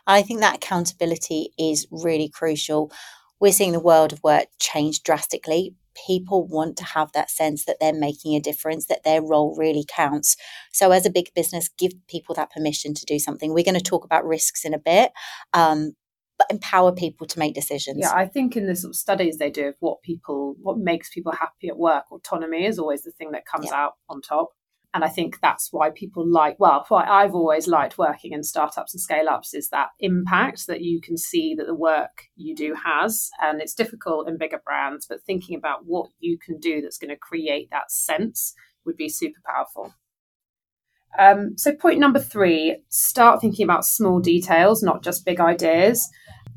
I 0.06 0.22
think 0.22 0.40
that 0.42 0.56
accountability 0.56 1.50
is 1.58 1.88
really 1.92 2.30
crucial. 2.30 2.92
We're 3.40 3.52
seeing 3.52 3.72
the 3.72 3.80
world 3.80 4.14
of 4.14 4.22
work 4.24 4.48
change 4.60 5.02
drastically, 5.04 5.76
people 6.06 6.48
want 6.48 6.78
to 6.78 6.84
have 6.84 7.12
that 7.14 7.30
sense 7.30 7.66
that 7.66 7.78
they're 7.80 7.94
making 7.94 8.36
a 8.36 8.40
difference, 8.40 8.86
that 8.88 9.04
their 9.04 9.22
role 9.22 9.56
really 9.58 9.86
counts. 9.88 10.36
So, 10.72 10.92
as 10.92 11.06
a 11.06 11.10
big 11.10 11.34
business, 11.34 11.70
give 11.78 11.92
people 12.08 12.36
that 12.36 12.52
permission 12.52 12.94
to 12.94 13.06
do 13.06 13.20
something. 13.20 13.54
We're 13.54 13.64
going 13.64 13.76
to 13.76 13.82
talk 13.82 14.06
about 14.06 14.26
risks 14.26 14.66
in 14.66 14.74
a 14.74 14.80
bit. 14.80 15.12
Um, 15.54 15.94
but 16.38 16.50
empower 16.50 16.92
people 16.92 17.28
to 17.28 17.38
make 17.38 17.54
decisions. 17.54 18.00
Yeah, 18.00 18.14
I 18.16 18.26
think 18.26 18.58
in 18.58 18.66
the 18.66 18.76
sort 18.76 18.90
of 18.90 18.96
studies 18.96 19.38
they 19.38 19.52
do 19.52 19.68
of 19.68 19.76
what 19.80 20.02
people, 20.02 20.56
what 20.60 20.80
makes 20.80 21.12
people 21.14 21.32
happy 21.34 21.68
at 21.68 21.78
work, 21.78 22.06
autonomy 22.12 22.66
is 22.66 22.80
always 22.80 23.04
the 23.04 23.12
thing 23.12 23.34
that 23.34 23.46
comes 23.46 23.68
yeah. 23.68 23.76
out 23.76 23.94
on 24.10 24.22
top. 24.22 24.50
And 24.94 25.06
I 25.06 25.08
think 25.08 25.40
that's 25.42 25.70
why 25.72 25.90
people 25.90 26.28
like, 26.28 26.58
well, 26.60 26.86
why 26.90 27.06
I've 27.06 27.34
always 27.34 27.68
liked 27.68 27.98
working 27.98 28.34
in 28.34 28.44
startups 28.44 28.94
and 28.94 29.00
scale 29.00 29.30
ups 29.30 29.54
is 29.54 29.70
that 29.70 29.90
impact 30.00 30.68
that 30.68 30.82
you 30.82 31.00
can 31.00 31.18
see 31.18 31.56
that 31.56 31.66
the 31.66 31.76
work 31.76 32.24
you 32.36 32.54
do 32.56 32.76
has. 32.86 33.30
And 33.42 33.62
it's 33.62 33.74
difficult 33.74 34.28
in 34.28 34.38
bigger 34.38 34.62
brands, 34.66 35.06
but 35.08 35.24
thinking 35.24 35.58
about 35.58 35.86
what 35.86 36.10
you 36.20 36.38
can 36.38 36.60
do 36.60 36.82
that's 36.82 36.98
going 36.98 37.10
to 37.10 37.16
create 37.16 37.70
that 37.72 37.90
sense 37.90 38.54
would 38.86 38.98
be 38.98 39.08
super 39.08 39.40
powerful. 39.46 39.94
Um, 41.18 41.58
so, 41.58 41.74
point 41.74 42.00
number 42.00 42.20
three 42.20 42.84
start 42.90 43.42
thinking 43.42 43.64
about 43.66 43.86
small 43.86 44.20
details, 44.20 44.82
not 44.82 45.04
just 45.04 45.26
big 45.26 45.40
ideas. 45.40 46.10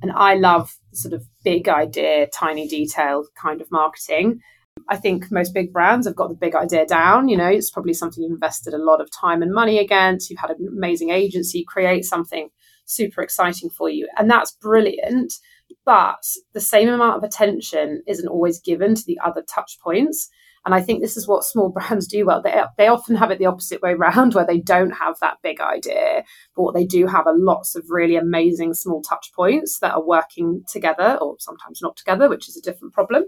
And 0.02 0.12
I 0.12 0.34
love 0.34 0.76
sort 0.92 1.14
of 1.14 1.24
big 1.44 1.68
idea, 1.68 2.26
tiny 2.28 2.68
detail 2.68 3.24
kind 3.40 3.60
of 3.60 3.70
marketing. 3.70 4.40
I 4.88 4.96
think 4.96 5.30
most 5.30 5.54
big 5.54 5.72
brands 5.72 6.06
have 6.06 6.16
got 6.16 6.28
the 6.28 6.34
big 6.34 6.54
idea 6.54 6.86
down. 6.86 7.28
You 7.28 7.36
know, 7.36 7.48
it's 7.48 7.70
probably 7.70 7.94
something 7.94 8.22
you've 8.22 8.32
invested 8.32 8.74
a 8.74 8.78
lot 8.78 9.00
of 9.00 9.10
time 9.10 9.42
and 9.42 9.52
money 9.52 9.78
against. 9.78 10.28
You've 10.28 10.40
had 10.40 10.50
an 10.50 10.68
amazing 10.70 11.10
agency 11.10 11.64
create 11.66 12.04
something 12.04 12.50
super 12.86 13.22
exciting 13.22 13.70
for 13.70 13.88
you. 13.88 14.08
And 14.18 14.30
that's 14.30 14.52
brilliant. 14.52 15.32
But 15.84 16.22
the 16.52 16.60
same 16.60 16.88
amount 16.88 17.16
of 17.16 17.24
attention 17.24 18.02
isn't 18.06 18.28
always 18.28 18.60
given 18.60 18.94
to 18.94 19.04
the 19.06 19.18
other 19.24 19.42
touch 19.42 19.78
points. 19.82 20.28
And 20.64 20.74
I 20.74 20.80
think 20.80 21.00
this 21.00 21.16
is 21.16 21.28
what 21.28 21.44
small 21.44 21.68
brands 21.68 22.06
do 22.06 22.24
well. 22.24 22.40
They, 22.42 22.62
they 22.78 22.88
often 22.88 23.16
have 23.16 23.30
it 23.30 23.38
the 23.38 23.46
opposite 23.46 23.82
way 23.82 23.92
around, 23.92 24.34
where 24.34 24.46
they 24.46 24.60
don't 24.60 24.92
have 24.92 25.18
that 25.20 25.38
big 25.42 25.60
idea, 25.60 26.24
but 26.56 26.72
they 26.72 26.86
do 26.86 27.06
have 27.06 27.26
lots 27.26 27.74
of 27.74 27.84
really 27.88 28.16
amazing 28.16 28.74
small 28.74 29.02
touch 29.02 29.30
points 29.34 29.78
that 29.80 29.94
are 29.94 30.04
working 30.04 30.62
together, 30.68 31.18
or 31.20 31.36
sometimes 31.38 31.80
not 31.82 31.96
together, 31.96 32.28
which 32.28 32.48
is 32.48 32.56
a 32.56 32.62
different 32.62 32.94
problem. 32.94 33.24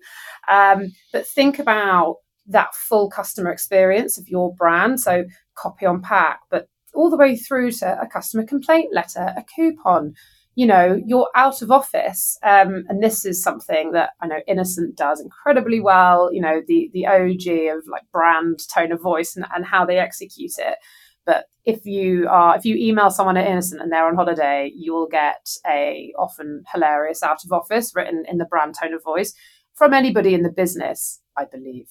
Um, 0.51 0.93
but 1.13 1.27
think 1.27 1.59
about 1.59 2.17
that 2.47 2.75
full 2.75 3.11
customer 3.11 3.51
experience 3.51 4.19
of 4.19 4.29
your 4.29 4.55
brand. 4.55 5.01
So 5.01 5.25
copy 5.57 5.85
on 5.85 6.01
pack, 6.01 6.41
but 6.51 6.69
all 6.95 7.11
the 7.11 7.17
way 7.17 7.37
through 7.37 7.73
to 7.73 8.01
a 8.01 8.07
customer 8.07 8.45
complaint 8.45 8.95
letter, 8.95 9.35
a 9.37 9.45
coupon, 9.55 10.15
you 10.57 10.67
know, 10.67 10.99
you're 11.07 11.31
out 11.37 11.61
of 11.61 11.71
office. 11.71 12.39
Um, 12.43 12.85
and 12.89 13.03
this 13.03 13.27
is 13.27 13.43
something 13.43 13.93
that 13.93 14.11
I 14.23 14.27
know 14.27 14.41
Innocent 14.49 14.97
does 14.97 15.21
incredibly 15.21 15.81
well, 15.81 16.33
you 16.33 16.41
know, 16.41 16.63
the, 16.67 16.91
the 16.95 17.07
OG 17.07 17.77
of 17.77 17.87
like 17.87 18.11
brand 18.11 18.61
tone 18.75 18.91
of 18.91 19.03
voice 19.03 19.37
and, 19.37 19.45
and 19.55 19.67
how 19.67 19.85
they 19.85 19.99
execute 19.99 20.53
it. 20.59 20.79
But 21.27 21.45
if 21.67 21.85
you 21.85 22.27
are, 22.31 22.57
if 22.57 22.65
you 22.65 22.75
email 22.75 23.11
someone 23.11 23.37
at 23.37 23.47
Innocent 23.47 23.83
and 23.83 23.93
they're 23.93 24.09
on 24.09 24.17
holiday, 24.17 24.73
you 24.75 24.95
will 24.95 25.09
get 25.09 25.47
a 25.69 26.15
often 26.19 26.65
hilarious 26.73 27.23
out 27.23 27.45
of 27.45 27.53
office 27.53 27.93
written 27.95 28.25
in 28.27 28.39
the 28.39 28.47
brand 28.47 28.77
tone 28.81 28.95
of 28.95 29.05
voice 29.05 29.35
from 29.75 29.93
anybody 29.93 30.33
in 30.33 30.43
the 30.43 30.51
business, 30.51 31.21
I 31.37 31.45
believe. 31.45 31.89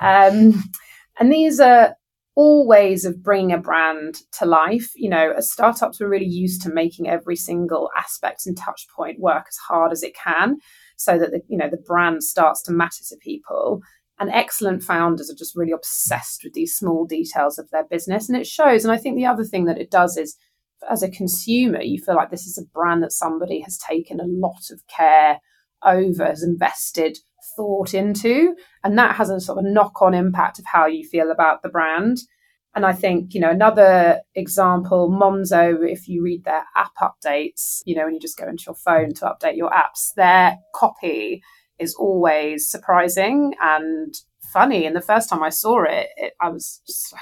Um, 0.00 0.62
and 1.18 1.32
these 1.32 1.58
are 1.58 1.96
all 2.36 2.66
ways 2.66 3.04
of 3.04 3.22
bringing 3.22 3.52
a 3.52 3.58
brand 3.58 4.16
to 4.32 4.46
life. 4.46 4.92
You 4.96 5.08
know, 5.08 5.32
as 5.36 5.50
startups, 5.50 6.00
we're 6.00 6.08
really 6.08 6.26
used 6.26 6.62
to 6.62 6.72
making 6.72 7.08
every 7.08 7.36
single 7.36 7.90
aspect 7.96 8.46
and 8.46 8.56
touch 8.56 8.86
point 8.94 9.20
work 9.20 9.46
as 9.48 9.56
hard 9.56 9.92
as 9.92 10.02
it 10.02 10.16
can 10.16 10.58
so 10.96 11.18
that 11.18 11.30
the, 11.30 11.42
you 11.48 11.56
know 11.56 11.70
the 11.70 11.82
brand 11.86 12.22
starts 12.22 12.62
to 12.62 12.72
matter 12.72 13.02
to 13.08 13.16
people. 13.20 13.80
And 14.20 14.30
excellent 14.30 14.84
founders 14.84 15.28
are 15.28 15.34
just 15.34 15.56
really 15.56 15.72
obsessed 15.72 16.44
with 16.44 16.52
these 16.52 16.76
small 16.76 17.04
details 17.04 17.58
of 17.58 17.68
their 17.70 17.84
business. 17.84 18.28
And 18.28 18.38
it 18.38 18.46
shows. 18.46 18.84
And 18.84 18.92
i 18.92 18.96
think 18.96 19.16
the 19.16 19.26
other 19.26 19.44
thing 19.44 19.64
that 19.66 19.78
it 19.78 19.90
does 19.90 20.16
is 20.16 20.36
as 20.90 21.02
a 21.02 21.10
consumer 21.10 21.80
you 21.80 21.98
feel 21.98 22.14
like 22.14 22.30
this 22.30 22.46
is 22.46 22.58
a 22.58 22.70
brand 22.74 23.02
that 23.02 23.12
somebody 23.12 23.60
has 23.60 23.78
taken 23.78 24.20
a 24.20 24.26
lot 24.26 24.70
of 24.70 24.86
care 24.86 25.40
over 25.84 26.26
has 26.26 26.42
invested 26.42 27.18
thought 27.56 27.94
into. 27.94 28.54
And 28.82 28.98
that 28.98 29.16
has 29.16 29.30
a 29.30 29.40
sort 29.40 29.58
of 29.58 29.64
knock 29.64 30.02
on 30.02 30.14
impact 30.14 30.58
of 30.58 30.64
how 30.66 30.86
you 30.86 31.06
feel 31.06 31.30
about 31.30 31.62
the 31.62 31.68
brand. 31.68 32.18
And 32.74 32.84
I 32.84 32.92
think, 32.92 33.34
you 33.34 33.40
know, 33.40 33.50
another 33.50 34.20
example, 34.34 35.08
Monzo, 35.08 35.88
if 35.88 36.08
you 36.08 36.22
read 36.24 36.44
their 36.44 36.64
app 36.76 36.94
updates, 37.00 37.82
you 37.84 37.94
know, 37.94 38.04
when 38.04 38.14
you 38.14 38.20
just 38.20 38.36
go 38.36 38.48
into 38.48 38.64
your 38.66 38.74
phone 38.74 39.14
to 39.14 39.26
update 39.26 39.56
your 39.56 39.70
apps, 39.70 40.12
their 40.16 40.56
copy 40.74 41.42
is 41.78 41.94
always 41.94 42.68
surprising 42.68 43.54
and 43.60 44.14
funny. 44.52 44.86
And 44.86 44.96
the 44.96 45.00
first 45.00 45.28
time 45.28 45.42
I 45.42 45.50
saw 45.50 45.84
it, 45.84 46.08
it 46.16 46.32
I 46.40 46.48
was 46.48 46.80
just, 46.86 47.14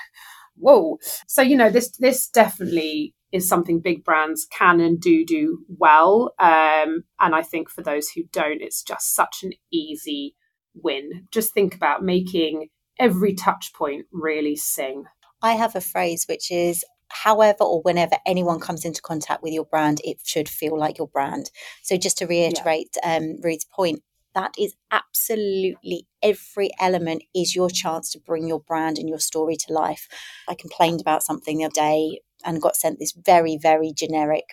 whoa. 0.56 0.98
So, 1.26 1.42
you 1.42 1.56
know, 1.56 1.70
this 1.70 1.90
this 1.98 2.28
definitely 2.28 3.14
is 3.32 3.48
something 3.48 3.80
big 3.80 4.04
brands 4.04 4.46
can 4.50 4.80
and 4.80 5.00
do 5.00 5.24
do 5.24 5.64
well. 5.68 6.34
Um, 6.38 7.04
and 7.20 7.34
I 7.34 7.42
think 7.42 7.70
for 7.70 7.82
those 7.82 8.10
who 8.10 8.22
don't, 8.32 8.60
it's 8.60 8.82
just 8.82 9.14
such 9.14 9.42
an 9.42 9.52
easy 9.72 10.36
win. 10.74 11.28
Just 11.30 11.54
think 11.54 11.74
about 11.74 12.04
making 12.04 12.68
every 12.98 13.34
touch 13.34 13.72
point 13.74 14.06
really 14.12 14.56
sing. 14.56 15.04
I 15.42 15.54
have 15.54 15.74
a 15.74 15.80
phrase 15.80 16.26
which 16.28 16.50
is 16.50 16.84
however 17.08 17.64
or 17.64 17.82
whenever 17.82 18.16
anyone 18.26 18.60
comes 18.60 18.84
into 18.84 19.02
contact 19.02 19.42
with 19.42 19.52
your 19.52 19.64
brand, 19.64 20.00
it 20.04 20.18
should 20.24 20.48
feel 20.48 20.78
like 20.78 20.98
your 20.98 21.08
brand. 21.08 21.50
So 21.82 21.96
just 21.96 22.18
to 22.18 22.26
reiterate 22.26 22.96
yeah. 23.02 23.16
um, 23.16 23.36
Ruth's 23.42 23.64
point, 23.64 24.02
that 24.34 24.54
is 24.58 24.74
absolutely 24.90 26.06
every 26.22 26.70
element 26.80 27.22
is 27.34 27.54
your 27.54 27.68
chance 27.68 28.10
to 28.12 28.18
bring 28.18 28.48
your 28.48 28.60
brand 28.60 28.98
and 28.98 29.08
your 29.08 29.18
story 29.18 29.56
to 29.56 29.72
life. 29.72 30.08
I 30.48 30.54
complained 30.54 31.00
about 31.00 31.22
something 31.22 31.58
the 31.58 31.66
other 31.66 31.74
day 31.74 32.20
and 32.44 32.62
got 32.62 32.76
sent 32.76 32.98
this 32.98 33.12
very, 33.12 33.58
very 33.60 33.92
generic 33.92 34.44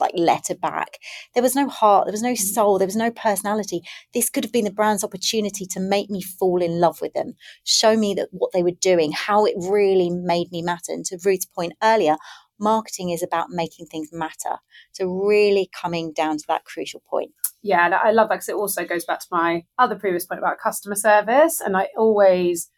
like 0.00 0.12
letter 0.14 0.54
back. 0.54 0.98
There 1.34 1.42
was 1.42 1.56
no 1.56 1.68
heart, 1.68 2.06
there 2.06 2.12
was 2.12 2.22
no 2.22 2.32
mm. 2.32 2.38
soul, 2.38 2.78
there 2.78 2.86
was 2.86 2.96
no 2.96 3.10
personality. 3.10 3.82
This 4.14 4.30
could 4.30 4.44
have 4.44 4.52
been 4.52 4.64
the 4.64 4.70
brand's 4.70 5.04
opportunity 5.04 5.66
to 5.66 5.80
make 5.80 6.10
me 6.10 6.22
fall 6.22 6.62
in 6.62 6.80
love 6.80 7.00
with 7.00 7.14
them, 7.14 7.34
show 7.64 7.96
me 7.96 8.14
that 8.14 8.28
what 8.30 8.52
they 8.52 8.62
were 8.62 8.70
doing, 8.70 9.12
how 9.12 9.44
it 9.44 9.54
really 9.58 10.10
made 10.10 10.52
me 10.52 10.62
matter. 10.62 10.92
And 10.92 11.04
to 11.06 11.18
Ruth's 11.24 11.46
point 11.46 11.72
earlier, 11.82 12.16
marketing 12.58 13.10
is 13.10 13.22
about 13.22 13.50
making 13.50 13.86
things 13.86 14.08
matter. 14.12 14.58
So 14.92 15.06
really 15.06 15.70
coming 15.80 16.12
down 16.12 16.38
to 16.38 16.44
that 16.48 16.64
crucial 16.64 17.02
point. 17.08 17.32
Yeah, 17.62 17.84
and 17.84 17.94
I 17.94 18.12
love 18.12 18.28
that 18.28 18.36
because 18.36 18.48
it 18.48 18.54
also 18.54 18.84
goes 18.84 19.04
back 19.04 19.20
to 19.20 19.26
my 19.30 19.64
other 19.78 19.96
previous 19.96 20.26
point 20.26 20.38
about 20.38 20.58
customer 20.62 20.94
service. 20.94 21.60
And 21.60 21.76
I 21.76 21.88
always 21.96 22.70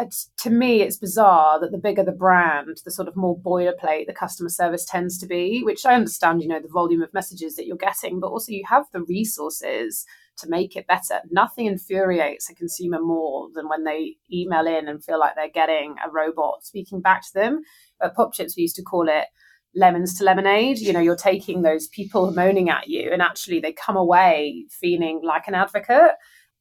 Uh, 0.00 0.06
to 0.38 0.48
me, 0.48 0.80
it's 0.80 0.96
bizarre 0.96 1.60
that 1.60 1.72
the 1.72 1.78
bigger 1.78 2.02
the 2.02 2.10
brand, 2.10 2.78
the 2.84 2.90
sort 2.90 3.06
of 3.06 3.16
more 3.16 3.38
boilerplate 3.38 4.06
the 4.06 4.14
customer 4.14 4.48
service 4.48 4.86
tends 4.86 5.18
to 5.18 5.26
be, 5.26 5.62
which 5.62 5.84
I 5.84 5.94
understand, 5.94 6.40
you 6.40 6.48
know, 6.48 6.60
the 6.60 6.68
volume 6.68 7.02
of 7.02 7.12
messages 7.12 7.56
that 7.56 7.66
you're 7.66 7.76
getting, 7.76 8.18
but 8.18 8.28
also 8.28 8.52
you 8.52 8.64
have 8.66 8.86
the 8.92 9.02
resources 9.02 10.06
to 10.38 10.48
make 10.48 10.74
it 10.74 10.86
better. 10.86 11.20
Nothing 11.30 11.66
infuriates 11.66 12.48
a 12.48 12.54
consumer 12.54 12.98
more 12.98 13.48
than 13.54 13.68
when 13.68 13.84
they 13.84 14.16
email 14.32 14.66
in 14.66 14.88
and 14.88 15.04
feel 15.04 15.20
like 15.20 15.34
they're 15.34 15.50
getting 15.50 15.96
a 16.02 16.10
robot 16.10 16.64
speaking 16.64 17.02
back 17.02 17.22
to 17.26 17.34
them. 17.34 17.60
At 18.00 18.16
Popchips, 18.16 18.56
we 18.56 18.62
used 18.62 18.76
to 18.76 18.82
call 18.82 19.06
it 19.06 19.26
lemons 19.74 20.16
to 20.16 20.24
lemonade. 20.24 20.78
You 20.78 20.94
know, 20.94 21.00
you're 21.00 21.14
taking 21.14 21.60
those 21.60 21.88
people 21.88 22.32
moaning 22.32 22.70
at 22.70 22.88
you, 22.88 23.10
and 23.12 23.20
actually 23.20 23.60
they 23.60 23.74
come 23.74 23.96
away 23.96 24.64
feeling 24.70 25.20
like 25.22 25.46
an 25.46 25.54
advocate 25.54 26.12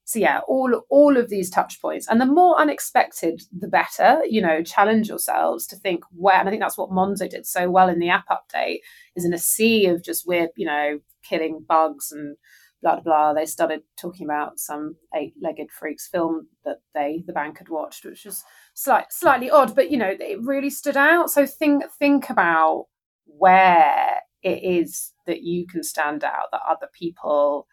so 0.10 0.18
yeah 0.18 0.40
all 0.48 0.82
all 0.90 1.18
of 1.18 1.30
these 1.30 1.52
touch 1.52 1.80
points. 1.80 2.08
And 2.08 2.20
the 2.20 2.26
more 2.26 2.60
unexpected 2.60 3.44
the 3.56 3.68
better. 3.68 4.22
You 4.28 4.42
know 4.42 4.64
challenge 4.64 5.08
yourselves 5.08 5.68
to 5.68 5.76
think 5.76 6.04
where 6.12 6.40
and 6.40 6.48
i 6.48 6.52
think 6.52 6.62
that's 6.62 6.78
what 6.78 6.90
monzo 6.90 7.30
did 7.30 7.46
so 7.46 7.70
well 7.70 7.90
in 7.90 8.00
the 8.00 8.10
app 8.10 8.26
update 8.30 8.80
is 9.16 9.26
in 9.26 9.34
a 9.34 9.38
sea 9.38 9.86
of 9.86 10.04
just 10.04 10.28
weird 10.28 10.50
you 10.56 10.66
know 10.66 11.00
killing 11.24 11.64
bugs 11.68 12.12
and 12.12 12.38
blah 12.82 13.00
blah 13.00 13.34
they 13.34 13.46
started 13.46 13.82
talking 13.98 14.26
about 14.26 14.58
some 14.58 14.96
eight-legged 15.16 15.70
freaks 15.72 16.08
film 16.08 16.48
that 16.66 16.78
they 16.96 17.24
the 17.28 17.34
bank 17.34 17.58
had 17.58 17.70
watched 17.70 18.06
which 18.06 18.26
was 18.26 18.44
slight, 18.74 19.06
slightly 19.12 19.50
odd 19.50 19.76
but 19.76 19.92
you 19.92 19.98
know 19.98 20.16
it 20.20 20.42
really 20.42 20.70
stood 20.70 20.98
out. 20.98 21.30
So 21.30 21.46
think 21.46 21.84
think 22.00 22.30
about 22.30 22.86
where 23.26 24.20
it 24.42 24.64
is 24.64 25.14
that 25.28 25.44
you 25.44 25.68
can 25.68 25.84
stand 25.84 26.24
out 26.24 26.48
that 26.52 26.62
other 26.68 26.88
people 26.98 27.68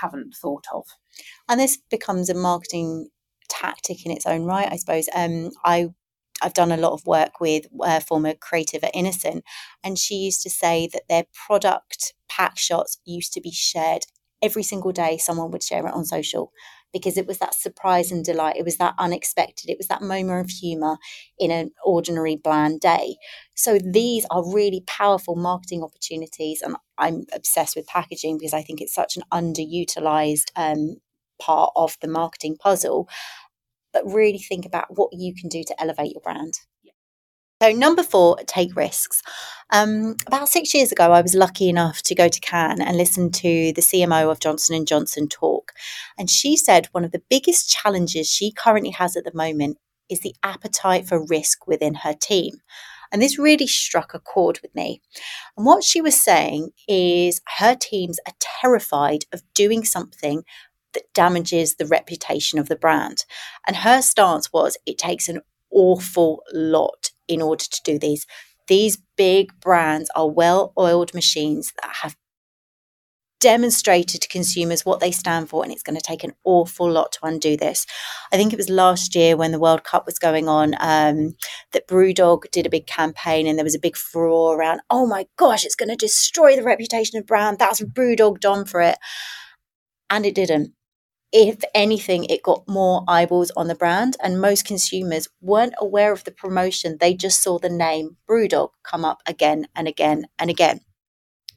haven't 0.00 0.34
thought 0.34 0.64
of. 0.72 0.86
And 1.48 1.60
this 1.60 1.78
becomes 1.90 2.28
a 2.30 2.34
marketing 2.34 3.08
tactic 3.48 4.04
in 4.04 4.12
its 4.12 4.26
own 4.26 4.44
right, 4.44 4.70
I 4.70 4.76
suppose. 4.76 5.08
Um, 5.14 5.50
I 5.64 5.88
I've 6.40 6.54
done 6.54 6.70
a 6.70 6.76
lot 6.76 6.92
of 6.92 7.04
work 7.06 7.40
with 7.40 7.66
a 7.82 8.00
former 8.00 8.34
creative 8.34 8.84
at 8.84 8.94
Innocent, 8.94 9.44
and 9.82 9.98
she 9.98 10.14
used 10.14 10.42
to 10.42 10.50
say 10.50 10.88
that 10.92 11.08
their 11.08 11.24
product 11.46 12.14
pack 12.28 12.58
shots 12.58 12.98
used 13.04 13.32
to 13.32 13.40
be 13.40 13.50
shared 13.50 14.04
every 14.40 14.62
single 14.62 14.92
day. 14.92 15.18
Someone 15.18 15.50
would 15.50 15.62
share 15.62 15.86
it 15.86 15.94
on 15.94 16.04
social 16.04 16.52
because 16.92 17.16
it 17.16 17.26
was 17.26 17.38
that 17.38 17.54
surprise 17.54 18.10
and 18.10 18.24
delight. 18.24 18.56
It 18.56 18.64
was 18.64 18.76
that 18.78 18.94
unexpected. 18.98 19.68
It 19.68 19.78
was 19.78 19.88
that 19.88 20.02
moment 20.02 20.46
of 20.46 20.50
humor 20.50 20.96
in 21.38 21.50
an 21.50 21.70
ordinary, 21.84 22.36
bland 22.36 22.80
day. 22.80 23.16
So 23.54 23.78
these 23.78 24.24
are 24.30 24.54
really 24.54 24.82
powerful 24.86 25.36
marketing 25.36 25.82
opportunities. 25.82 26.62
And 26.62 26.76
I'm 26.98 27.26
obsessed 27.32 27.76
with 27.76 27.86
packaging 27.86 28.38
because 28.38 28.54
I 28.54 28.62
think 28.62 28.80
it's 28.80 28.94
such 28.94 29.16
an 29.16 29.22
underutilized 29.32 30.50
um, 30.56 30.96
part 31.40 31.72
of 31.76 31.96
the 32.00 32.08
marketing 32.08 32.56
puzzle. 32.58 33.08
But 33.92 34.04
really 34.04 34.38
think 34.38 34.66
about 34.66 34.86
what 34.90 35.10
you 35.12 35.34
can 35.34 35.48
do 35.48 35.64
to 35.64 35.80
elevate 35.80 36.12
your 36.12 36.20
brand. 36.20 36.60
So 37.60 37.72
number 37.72 38.04
four, 38.04 38.36
take 38.46 38.76
risks. 38.76 39.20
Um, 39.70 40.14
about 40.28 40.48
six 40.48 40.72
years 40.74 40.92
ago, 40.92 41.10
I 41.10 41.22
was 41.22 41.34
lucky 41.34 41.68
enough 41.68 42.02
to 42.02 42.14
go 42.14 42.28
to 42.28 42.40
Cannes 42.40 42.80
and 42.80 42.96
listen 42.96 43.32
to 43.32 43.72
the 43.72 43.82
CMO 43.82 44.30
of 44.30 44.38
Johnson 44.38 44.76
and 44.76 44.86
Johnson 44.86 45.28
talk, 45.28 45.72
and 46.16 46.30
she 46.30 46.56
said 46.56 46.86
one 46.92 47.04
of 47.04 47.10
the 47.10 47.22
biggest 47.28 47.68
challenges 47.68 48.28
she 48.28 48.52
currently 48.52 48.90
has 48.90 49.16
at 49.16 49.24
the 49.24 49.34
moment 49.34 49.78
is 50.08 50.20
the 50.20 50.36
appetite 50.44 51.08
for 51.08 51.26
risk 51.26 51.66
within 51.66 51.94
her 51.94 52.14
team. 52.14 52.60
And 53.12 53.22
this 53.22 53.38
really 53.38 53.66
struck 53.66 54.14
a 54.14 54.18
chord 54.18 54.60
with 54.62 54.74
me. 54.74 55.00
And 55.56 55.66
what 55.66 55.84
she 55.84 56.00
was 56.00 56.20
saying 56.20 56.70
is 56.86 57.40
her 57.58 57.74
teams 57.74 58.18
are 58.26 58.34
terrified 58.38 59.24
of 59.32 59.42
doing 59.54 59.84
something 59.84 60.44
that 60.94 61.12
damages 61.14 61.76
the 61.76 61.86
reputation 61.86 62.58
of 62.58 62.68
the 62.68 62.76
brand. 62.76 63.24
And 63.66 63.76
her 63.76 64.02
stance 64.02 64.52
was 64.52 64.76
it 64.86 64.98
takes 64.98 65.28
an 65.28 65.40
awful 65.70 66.42
lot 66.52 67.10
in 67.26 67.42
order 67.42 67.64
to 67.64 67.82
do 67.84 67.98
these. 67.98 68.26
These 68.68 68.98
big 69.16 69.58
brands 69.60 70.10
are 70.14 70.28
well 70.28 70.72
oiled 70.78 71.14
machines 71.14 71.72
that 71.80 71.96
have 72.02 72.16
demonstrated 73.40 74.20
to 74.22 74.28
consumers 74.28 74.84
what 74.84 75.00
they 75.00 75.10
stand 75.10 75.48
for, 75.48 75.62
and 75.62 75.72
it's 75.72 75.82
going 75.82 75.96
to 75.96 76.02
take 76.02 76.24
an 76.24 76.32
awful 76.44 76.90
lot 76.90 77.12
to 77.12 77.18
undo 77.22 77.56
this. 77.56 77.86
I 78.32 78.36
think 78.36 78.52
it 78.52 78.58
was 78.58 78.68
last 78.68 79.14
year 79.14 79.36
when 79.36 79.52
the 79.52 79.58
World 79.60 79.84
Cup 79.84 80.06
was 80.06 80.18
going 80.18 80.48
on 80.48 80.74
um, 80.80 81.34
that 81.72 81.88
Brewdog 81.88 82.50
did 82.50 82.66
a 82.66 82.70
big 82.70 82.86
campaign, 82.86 83.46
and 83.46 83.58
there 83.58 83.64
was 83.64 83.74
a 83.76 83.80
big 83.80 83.96
furore 83.96 84.58
around, 84.58 84.80
oh 84.90 85.06
my 85.06 85.26
gosh, 85.36 85.64
it's 85.64 85.76
going 85.76 85.88
to 85.90 85.96
destroy 85.96 86.56
the 86.56 86.62
reputation 86.62 87.18
of 87.18 87.26
brand. 87.26 87.58
That's 87.58 87.80
Brewdog 87.82 88.40
done 88.40 88.64
for 88.64 88.80
it. 88.80 88.98
And 90.10 90.26
it 90.26 90.34
didn't. 90.34 90.74
if 91.32 91.62
anything, 91.74 92.24
it 92.24 92.42
got 92.42 92.66
more 92.68 93.04
eyeballs 93.06 93.50
on 93.56 93.68
the 93.68 93.74
brand, 93.74 94.16
and 94.22 94.40
most 94.40 94.64
consumers 94.64 95.28
weren't 95.40 95.74
aware 95.78 96.12
of 96.12 96.24
the 96.24 96.30
promotion. 96.30 96.96
They 97.00 97.14
just 97.14 97.42
saw 97.42 97.58
the 97.58 97.68
name 97.68 98.16
Brewdog 98.28 98.70
come 98.82 99.04
up 99.04 99.22
again 99.26 99.68
and 99.74 99.86
again 99.86 100.26
and 100.38 100.48
again. 100.48 100.80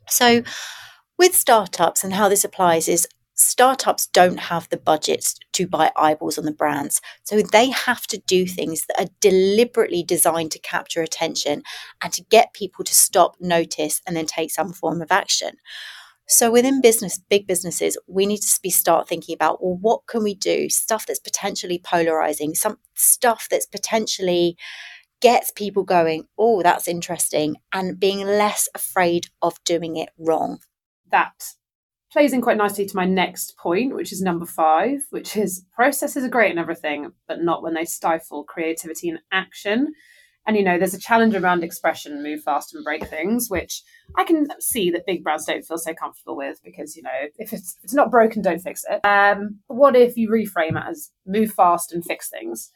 So, 0.10 0.44
with 1.22 1.36
startups 1.36 2.04
and 2.04 2.14
how 2.14 2.28
this 2.28 2.44
applies 2.44 2.88
is 2.88 3.08
startups 3.36 4.08
don't 4.08 4.40
have 4.40 4.68
the 4.70 4.78
budgets 4.78 5.36
to 5.54 5.68
buy 5.68 5.92
eyeballs 5.96 6.40
on 6.40 6.46
the 6.46 6.52
brands. 6.52 7.00
So 7.22 7.44
they 7.44 7.70
have 7.70 8.08
to 8.08 8.18
do 8.26 8.48
things 8.48 8.88
that 8.88 9.00
are 9.00 9.14
deliberately 9.20 10.02
designed 10.02 10.50
to 10.54 10.60
capture 10.60 11.04
attention 11.04 11.62
and 12.04 12.12
to 12.14 12.24
get 12.32 12.56
people 12.56 12.84
to 12.84 12.96
stop, 12.96 13.36
notice, 13.40 14.02
and 14.08 14.18
then 14.18 14.26
take 14.26 14.50
some 14.50 14.74
form 14.74 15.00
of 15.00 15.12
action. 15.12 15.58
So 16.28 16.50
within 16.50 16.82
business, 16.82 17.20
big 17.30 17.46
businesses, 17.46 18.00
we 18.08 18.26
need 18.26 18.42
to 18.42 18.60
be 18.64 18.72
start 18.72 19.08
thinking 19.08 19.36
about 19.36 19.64
well, 19.64 19.78
what 19.80 20.08
can 20.08 20.24
we 20.24 20.34
do? 20.34 20.72
Stuff 20.72 21.06
that's 21.06 21.20
potentially 21.20 21.78
polarizing, 21.78 22.56
some 22.56 22.80
stuff 22.96 23.48
that's 23.48 23.68
potentially 23.68 24.58
gets 25.22 25.52
people 25.52 25.84
going, 25.84 26.24
oh, 26.40 26.64
that's 26.64 26.88
interesting, 26.88 27.58
and 27.72 28.00
being 28.00 28.26
less 28.26 28.68
afraid 28.74 29.28
of 29.44 29.64
doing 29.66 29.98
it 29.98 30.10
wrong. 30.18 30.58
That 31.12 31.34
plays 32.12 32.34
in 32.34 32.42
quite 32.42 32.58
nicely 32.58 32.86
to 32.86 32.96
my 32.96 33.06
next 33.06 33.58
point, 33.58 33.96
which 33.96 34.12
is 34.12 34.22
number 34.22 34.46
five, 34.46 35.00
which 35.12 35.38
is 35.38 35.66
processes 35.74 36.24
are 36.24 36.30
great 36.30 36.52
and 36.52 36.60
everything, 36.60 37.12
but 37.28 37.42
not 37.42 37.64
when 37.64 37.74
they 37.74 37.86
stifle 37.86 38.44
creativity 38.44 39.10
and 39.10 39.20
action. 39.32 39.94
And 40.48 40.58
you 40.58 40.64
know, 40.64 40.78
there's 40.78 40.96
a 40.96 41.00
challenge 41.00 41.36
around 41.36 41.64
expression, 41.64 42.24
move 42.24 42.42
fast 42.42 42.74
and 42.74 42.84
break 42.84 43.08
things, 43.08 43.50
which 43.50 43.84
I 44.18 44.24
can 44.24 44.48
see 44.60 44.90
that 44.92 45.06
big 45.06 45.24
brands 45.24 45.46
don't 45.46 45.64
feel 45.64 45.78
so 45.78 45.94
comfortable 45.94 46.36
with 46.36 46.60
because 46.64 46.96
you 46.96 47.04
know, 47.04 47.10
if 47.38 47.54
it's 47.54 47.76
if 47.78 47.86
it's 47.86 47.94
not 47.94 48.12
broken, 48.12 48.42
don't 48.42 48.60
fix 48.60 48.84
it. 48.90 49.06
Um, 49.06 49.60
what 49.68 49.96
if 49.96 50.18
you 50.18 50.30
reframe 50.30 50.78
it 50.78 50.90
as 50.90 51.12
move 51.26 51.52
fast 51.52 51.94
and 51.94 52.04
fix 52.04 52.30
things? 52.30 52.72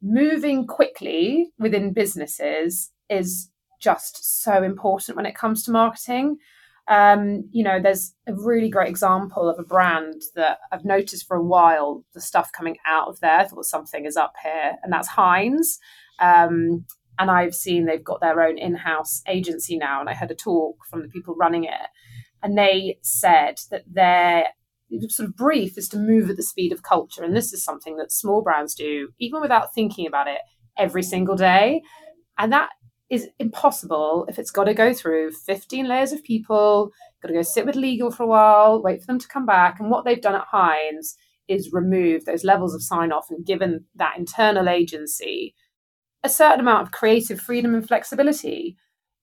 Moving 0.00 0.66
quickly 0.66 1.50
within 1.58 1.92
businesses 1.92 2.92
is 3.10 3.50
just 3.80 4.42
so 4.42 4.62
important 4.62 5.16
when 5.16 5.26
it 5.26 5.34
comes 5.34 5.64
to 5.64 5.72
marketing. 5.72 6.38
Um, 6.86 7.48
you 7.50 7.64
know, 7.64 7.80
there's 7.80 8.14
a 8.26 8.34
really 8.34 8.68
great 8.68 8.90
example 8.90 9.48
of 9.48 9.58
a 9.58 9.64
brand 9.64 10.20
that 10.34 10.58
I've 10.70 10.84
noticed 10.84 11.26
for 11.26 11.36
a 11.36 11.42
while 11.42 12.04
the 12.12 12.20
stuff 12.20 12.50
coming 12.52 12.76
out 12.86 13.08
of 13.08 13.20
there. 13.20 13.40
I 13.40 13.44
thought 13.44 13.64
something 13.64 14.04
is 14.04 14.16
up 14.16 14.34
here, 14.42 14.76
and 14.82 14.92
that's 14.92 15.08
Heinz. 15.08 15.78
Um, 16.18 16.84
and 17.18 17.30
I've 17.30 17.54
seen 17.54 17.86
they've 17.86 18.02
got 18.02 18.20
their 18.20 18.42
own 18.42 18.58
in 18.58 18.74
house 18.74 19.22
agency 19.28 19.76
now. 19.76 20.00
And 20.00 20.08
I 20.08 20.14
heard 20.14 20.30
a 20.30 20.34
talk 20.34 20.84
from 20.90 21.02
the 21.02 21.08
people 21.08 21.34
running 21.34 21.64
it. 21.64 21.88
And 22.42 22.58
they 22.58 22.98
said 23.02 23.56
that 23.70 23.84
their 23.90 24.46
sort 25.08 25.28
of 25.28 25.36
brief 25.36 25.78
is 25.78 25.88
to 25.90 25.96
move 25.96 26.28
at 26.28 26.36
the 26.36 26.42
speed 26.42 26.72
of 26.72 26.82
culture. 26.82 27.22
And 27.22 27.34
this 27.34 27.52
is 27.52 27.64
something 27.64 27.96
that 27.96 28.12
small 28.12 28.42
brands 28.42 28.74
do, 28.74 29.10
even 29.18 29.40
without 29.40 29.74
thinking 29.74 30.06
about 30.06 30.28
it 30.28 30.40
every 30.76 31.02
single 31.02 31.36
day. 31.36 31.82
And 32.36 32.52
that 32.52 32.70
is 33.10 33.28
impossible 33.38 34.26
if 34.28 34.38
it's 34.38 34.50
got 34.50 34.64
to 34.64 34.74
go 34.74 34.92
through 34.92 35.32
15 35.32 35.86
layers 35.86 36.12
of 36.12 36.24
people, 36.24 36.90
got 37.22 37.28
to 37.28 37.34
go 37.34 37.42
sit 37.42 37.66
with 37.66 37.76
legal 37.76 38.10
for 38.10 38.22
a 38.22 38.26
while, 38.26 38.82
wait 38.82 39.00
for 39.00 39.06
them 39.06 39.18
to 39.18 39.28
come 39.28 39.46
back. 39.46 39.78
And 39.78 39.90
what 39.90 40.04
they've 40.04 40.20
done 40.20 40.34
at 40.34 40.46
Heinz 40.50 41.16
is 41.48 41.72
remove 41.72 42.24
those 42.24 42.44
levels 42.44 42.74
of 42.74 42.82
sign 42.82 43.12
off 43.12 43.30
and 43.30 43.44
given 43.44 43.84
that 43.94 44.16
internal 44.18 44.68
agency 44.68 45.54
a 46.22 46.28
certain 46.28 46.60
amount 46.60 46.82
of 46.82 46.92
creative 46.92 47.38
freedom 47.38 47.74
and 47.74 47.86
flexibility. 47.86 48.76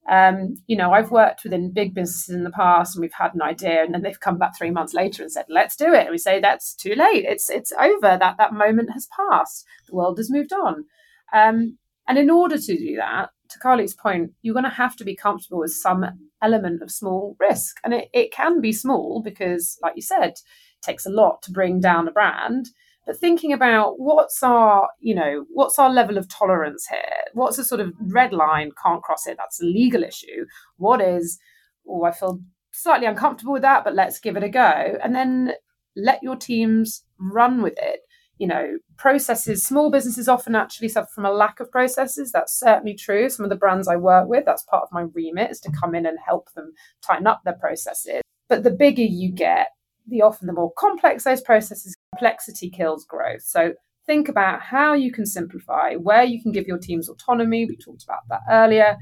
Um, 0.09 0.55
you 0.67 0.77
know, 0.77 0.91
I've 0.93 1.11
worked 1.11 1.43
within 1.43 1.73
big 1.73 1.95
businesses 1.95 2.35
in 2.35 2.43
the 2.43 2.51
past 2.51 2.95
and 2.95 3.01
we've 3.01 3.11
had 3.13 3.33
an 3.33 3.41
idea 3.41 3.83
and 3.83 3.93
then 3.93 4.03
they've 4.03 4.19
come 4.19 4.37
back 4.37 4.55
three 4.55 4.71
months 4.71 4.93
later 4.93 5.23
and 5.23 5.31
said, 5.31 5.45
let's 5.49 5.75
do 5.75 5.93
it. 5.93 6.01
And 6.01 6.11
we 6.11 6.17
say, 6.19 6.39
that's 6.39 6.75
too 6.75 6.93
late. 6.93 7.25
It's, 7.27 7.49
it's 7.49 7.71
over. 7.73 8.17
That, 8.17 8.35
that 8.37 8.53
moment 8.53 8.91
has 8.93 9.07
passed. 9.15 9.65
The 9.87 9.95
world 9.95 10.17
has 10.17 10.29
moved 10.29 10.53
on. 10.53 10.85
Um, 11.33 11.77
and 12.07 12.17
in 12.17 12.29
order 12.29 12.57
to 12.57 12.77
do 12.77 12.95
that, 12.97 13.29
to 13.51 13.59
Carly's 13.59 13.93
point, 13.93 14.31
you're 14.41 14.53
going 14.53 14.63
to 14.63 14.69
have 14.69 14.95
to 14.97 15.03
be 15.03 15.15
comfortable 15.15 15.59
with 15.59 15.73
some 15.73 16.05
element 16.41 16.81
of 16.81 16.91
small 16.91 17.35
risk. 17.39 17.77
And 17.83 17.93
it, 17.93 18.09
it 18.13 18.31
can 18.31 18.61
be 18.61 18.71
small 18.71 19.21
because, 19.23 19.77
like 19.81 19.93
you 19.95 20.01
said, 20.01 20.23
it 20.23 20.39
takes 20.81 21.05
a 21.05 21.11
lot 21.11 21.41
to 21.43 21.51
bring 21.51 21.79
down 21.79 22.07
a 22.07 22.11
brand. 22.11 22.69
But 23.05 23.17
thinking 23.17 23.51
about 23.51 23.99
what's 23.99 24.43
our 24.43 24.89
you 24.99 25.15
know 25.15 25.45
what's 25.51 25.79
our 25.79 25.89
level 25.89 26.19
of 26.19 26.29
tolerance 26.29 26.85
here? 26.87 26.99
What's 27.33 27.57
a 27.57 27.63
sort 27.63 27.81
of 27.81 27.93
red 27.99 28.31
line 28.31 28.71
can't 28.81 29.01
cross 29.01 29.25
it 29.25 29.37
that's 29.37 29.61
a 29.61 29.65
legal 29.65 30.03
issue. 30.03 30.45
What 30.77 31.01
is 31.01 31.39
oh 31.87 32.03
i 32.03 32.11
feel 32.11 32.39
slightly 32.71 33.07
uncomfortable 33.07 33.53
with 33.53 33.61
that 33.63 33.83
but 33.83 33.95
let's 33.95 34.19
give 34.19 34.37
it 34.37 34.43
a 34.43 34.49
go 34.49 34.97
and 35.03 35.15
then 35.15 35.53
let 35.95 36.23
your 36.23 36.35
teams 36.35 37.03
run 37.19 37.61
with 37.61 37.77
it 37.77 38.01
you 38.41 38.47
know 38.47 38.77
processes 38.97 39.63
small 39.63 39.91
businesses 39.91 40.27
often 40.27 40.55
actually 40.55 40.89
suffer 40.89 41.09
from 41.13 41.25
a 41.25 41.31
lack 41.31 41.59
of 41.59 41.71
processes 41.71 42.31
that's 42.31 42.59
certainly 42.59 42.95
true 42.95 43.29
some 43.29 43.43
of 43.43 43.49
the 43.49 43.55
brands 43.55 43.87
i 43.87 43.95
work 43.95 44.27
with 44.27 44.43
that's 44.45 44.63
part 44.63 44.83
of 44.83 44.89
my 44.91 45.05
remit 45.13 45.51
is 45.51 45.59
to 45.59 45.71
come 45.79 45.93
in 45.93 46.05
and 46.05 46.17
help 46.25 46.51
them 46.55 46.73
tighten 47.01 47.27
up 47.27 47.41
their 47.45 47.53
processes 47.53 48.21
but 48.49 48.63
the 48.63 48.71
bigger 48.71 49.03
you 49.03 49.31
get 49.31 49.67
the 50.07 50.21
often 50.21 50.47
the 50.47 50.53
more 50.53 50.71
complex 50.77 51.23
those 51.23 51.41
processes 51.41 51.95
complexity 52.13 52.69
kills 52.69 53.05
growth. 53.05 53.41
So 53.41 53.73
think 54.05 54.27
about 54.29 54.61
how 54.61 54.93
you 54.93 55.11
can 55.11 55.25
simplify, 55.25 55.95
where 55.95 56.23
you 56.23 56.41
can 56.41 56.51
give 56.51 56.67
your 56.67 56.77
teams 56.77 57.09
autonomy. 57.09 57.65
We 57.65 57.77
talked 57.77 58.03
about 58.03 58.21
that 58.29 58.41
earlier, 58.49 58.97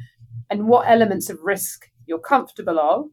and 0.49 0.67
what 0.67 0.89
elements 0.89 1.29
of 1.29 1.39
risk 1.41 1.87
you're 2.05 2.19
comfortable 2.19 2.79
of, 2.79 3.05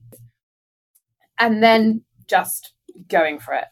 and 1.38 1.62
then 1.62 2.02
just 2.28 2.72
going 3.08 3.38
for 3.38 3.54
it. 3.54 3.64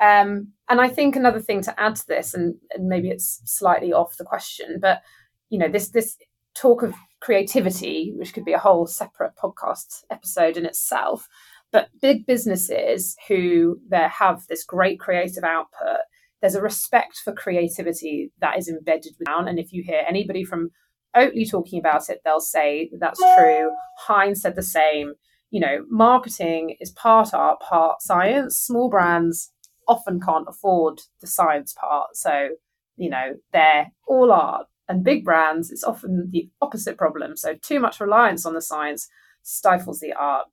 Um, 0.00 0.52
and 0.68 0.80
I 0.80 0.88
think 0.88 1.16
another 1.16 1.40
thing 1.40 1.62
to 1.62 1.80
add 1.80 1.96
to 1.96 2.06
this, 2.06 2.34
and, 2.34 2.54
and 2.72 2.88
maybe 2.88 3.10
it's 3.10 3.40
slightly 3.44 3.92
off 3.92 4.16
the 4.16 4.24
question, 4.24 4.78
but 4.80 5.02
you 5.50 5.58
know, 5.58 5.68
this 5.68 5.90
this 5.90 6.16
talk 6.54 6.82
of 6.82 6.94
creativity, 7.20 8.12
which 8.16 8.32
could 8.32 8.44
be 8.44 8.52
a 8.52 8.58
whole 8.58 8.86
separate 8.86 9.32
podcast 9.42 10.04
episode 10.10 10.56
in 10.56 10.66
itself, 10.66 11.28
but 11.72 11.88
big 12.00 12.26
businesses 12.26 13.16
who 13.28 13.80
there 13.88 14.08
have 14.08 14.46
this 14.48 14.64
great 14.64 14.98
creative 14.98 15.44
output, 15.44 15.98
there's 16.40 16.54
a 16.54 16.62
respect 16.62 17.18
for 17.24 17.32
creativity 17.32 18.32
that 18.40 18.58
is 18.58 18.68
embedded 18.68 19.14
down. 19.26 19.48
And 19.48 19.58
if 19.58 19.72
you 19.72 19.82
hear 19.82 20.02
anybody 20.08 20.44
from 20.44 20.70
Oatly 21.16 21.50
talking 21.50 21.78
about 21.78 22.08
it, 22.08 22.20
they'll 22.24 22.40
say 22.40 22.90
that's 22.98 23.18
true. 23.18 23.70
Heinz 23.98 24.42
said 24.42 24.54
the 24.54 24.62
same. 24.62 25.14
You 25.50 25.60
know, 25.60 25.84
marketing 25.88 26.76
is 26.80 26.90
part 26.90 27.32
art, 27.32 27.60
part 27.60 28.02
science. 28.02 28.56
Small 28.56 28.90
brands 28.90 29.50
often 29.86 30.20
can't 30.20 30.46
afford 30.48 31.00
the 31.20 31.26
science 31.26 31.74
part. 31.78 32.16
So, 32.16 32.50
you 32.96 33.08
know, 33.08 33.36
they're 33.52 33.92
all 34.06 34.30
art. 34.30 34.66
And 34.88 35.04
big 35.04 35.24
brands, 35.24 35.70
it's 35.70 35.84
often 35.84 36.30
the 36.30 36.48
opposite 36.62 36.96
problem. 36.96 37.36
So, 37.36 37.54
too 37.54 37.80
much 37.80 38.00
reliance 38.00 38.46
on 38.46 38.54
the 38.54 38.62
science 38.62 39.08
stifles 39.42 40.00
the 40.00 40.12
art. 40.12 40.46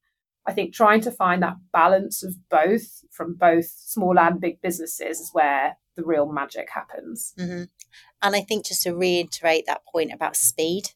I 0.45 0.53
think 0.53 0.73
trying 0.73 1.01
to 1.01 1.12
find 1.12 1.41
that 1.41 1.58
balance 1.73 2.23
of 2.23 2.36
both 2.49 3.03
from 3.12 3.36
both 3.36 3.65
small 3.65 4.19
and 4.19 4.39
big 4.39 4.62
businesses 4.62 5.19
is 5.19 5.29
where 5.34 5.77
the 5.95 6.03
real 6.03 6.31
magic 6.31 6.69
happens. 6.69 7.34
Mm-hmm. 7.39 7.63
And 8.21 8.36
I 8.36 8.41
think 8.41 8.65
just 8.65 8.84
to 8.84 8.95
reiterate 8.95 9.65
that 9.67 9.86
point 9.91 10.13
about 10.13 10.36
speed, 10.36 10.91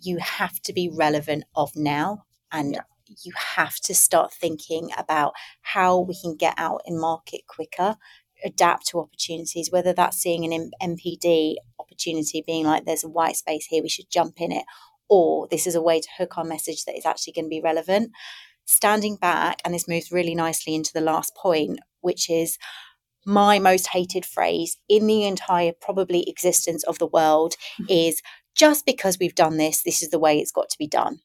you 0.00 0.18
have 0.18 0.60
to 0.62 0.72
be 0.72 0.88
relevant 0.88 1.44
of 1.54 1.74
now 1.76 2.24
and 2.52 2.74
yeah. 2.74 2.82
You 3.08 3.32
have 3.56 3.76
to 3.80 3.94
start 3.94 4.32
thinking 4.32 4.90
about 4.96 5.32
how 5.62 6.00
we 6.00 6.18
can 6.20 6.36
get 6.36 6.54
out 6.56 6.82
in 6.86 7.00
market 7.00 7.42
quicker 7.46 7.96
adapt 8.44 8.86
to 8.86 9.00
opportunities 9.00 9.70
whether 9.72 9.94
that's 9.94 10.18
seeing 10.18 10.52
an 10.52 10.70
NPD 10.82 11.54
opportunity 11.80 12.44
being 12.46 12.66
like 12.66 12.84
there's 12.84 13.02
a 13.02 13.08
white 13.08 13.34
space 13.34 13.64
here 13.64 13.82
we 13.82 13.88
should 13.88 14.10
jump 14.10 14.34
in 14.42 14.52
it 14.52 14.64
or 15.08 15.48
this 15.50 15.66
is 15.66 15.74
a 15.74 15.80
way 15.80 16.00
to 16.00 16.08
hook 16.18 16.36
our 16.36 16.44
message 16.44 16.84
that 16.84 16.98
is 16.98 17.06
actually 17.06 17.32
going 17.32 17.46
to 17.46 17.48
be 17.48 17.62
relevant 17.62 18.12
standing 18.66 19.16
back, 19.16 19.60
and 19.64 19.72
this 19.72 19.88
moves 19.88 20.12
really 20.12 20.34
nicely 20.34 20.74
into 20.74 20.92
the 20.92 21.00
last 21.00 21.34
point, 21.34 21.78
which 22.00 22.28
is 22.28 22.58
my 23.24 23.58
most 23.58 23.88
hated 23.88 24.24
phrase 24.24 24.76
in 24.88 25.06
the 25.06 25.24
entire 25.24 25.72
probably 25.80 26.28
existence 26.28 26.84
of 26.84 26.98
the 26.98 27.06
world 27.06 27.54
mm-hmm. 27.80 27.86
is 27.88 28.22
just 28.54 28.86
because 28.86 29.18
we've 29.18 29.34
done 29.34 29.56
this, 29.56 29.82
this 29.82 30.02
is 30.02 30.10
the 30.10 30.18
way 30.18 30.38
it's 30.38 30.52
got 30.52 30.68
to 30.68 30.78
be 30.78 30.86
done. 30.86 31.20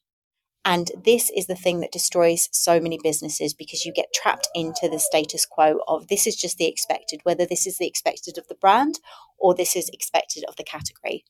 And 0.64 0.92
this 1.04 1.30
is 1.36 1.46
the 1.46 1.56
thing 1.56 1.80
that 1.80 1.90
destroys 1.90 2.48
so 2.52 2.78
many 2.78 2.98
businesses 3.02 3.52
because 3.52 3.84
you 3.84 3.92
get 3.92 4.12
trapped 4.14 4.48
into 4.54 4.88
the 4.88 5.00
status 5.00 5.44
quo 5.44 5.80
of 5.88 6.06
this 6.06 6.26
is 6.26 6.36
just 6.36 6.56
the 6.56 6.68
expected, 6.68 7.20
whether 7.24 7.44
this 7.44 7.66
is 7.66 7.78
the 7.78 7.86
expected 7.86 8.38
of 8.38 8.46
the 8.48 8.54
brand 8.54 9.00
or 9.38 9.54
this 9.54 9.74
is 9.74 9.88
expected 9.92 10.44
of 10.48 10.54
the 10.56 10.64
category. 10.64 11.24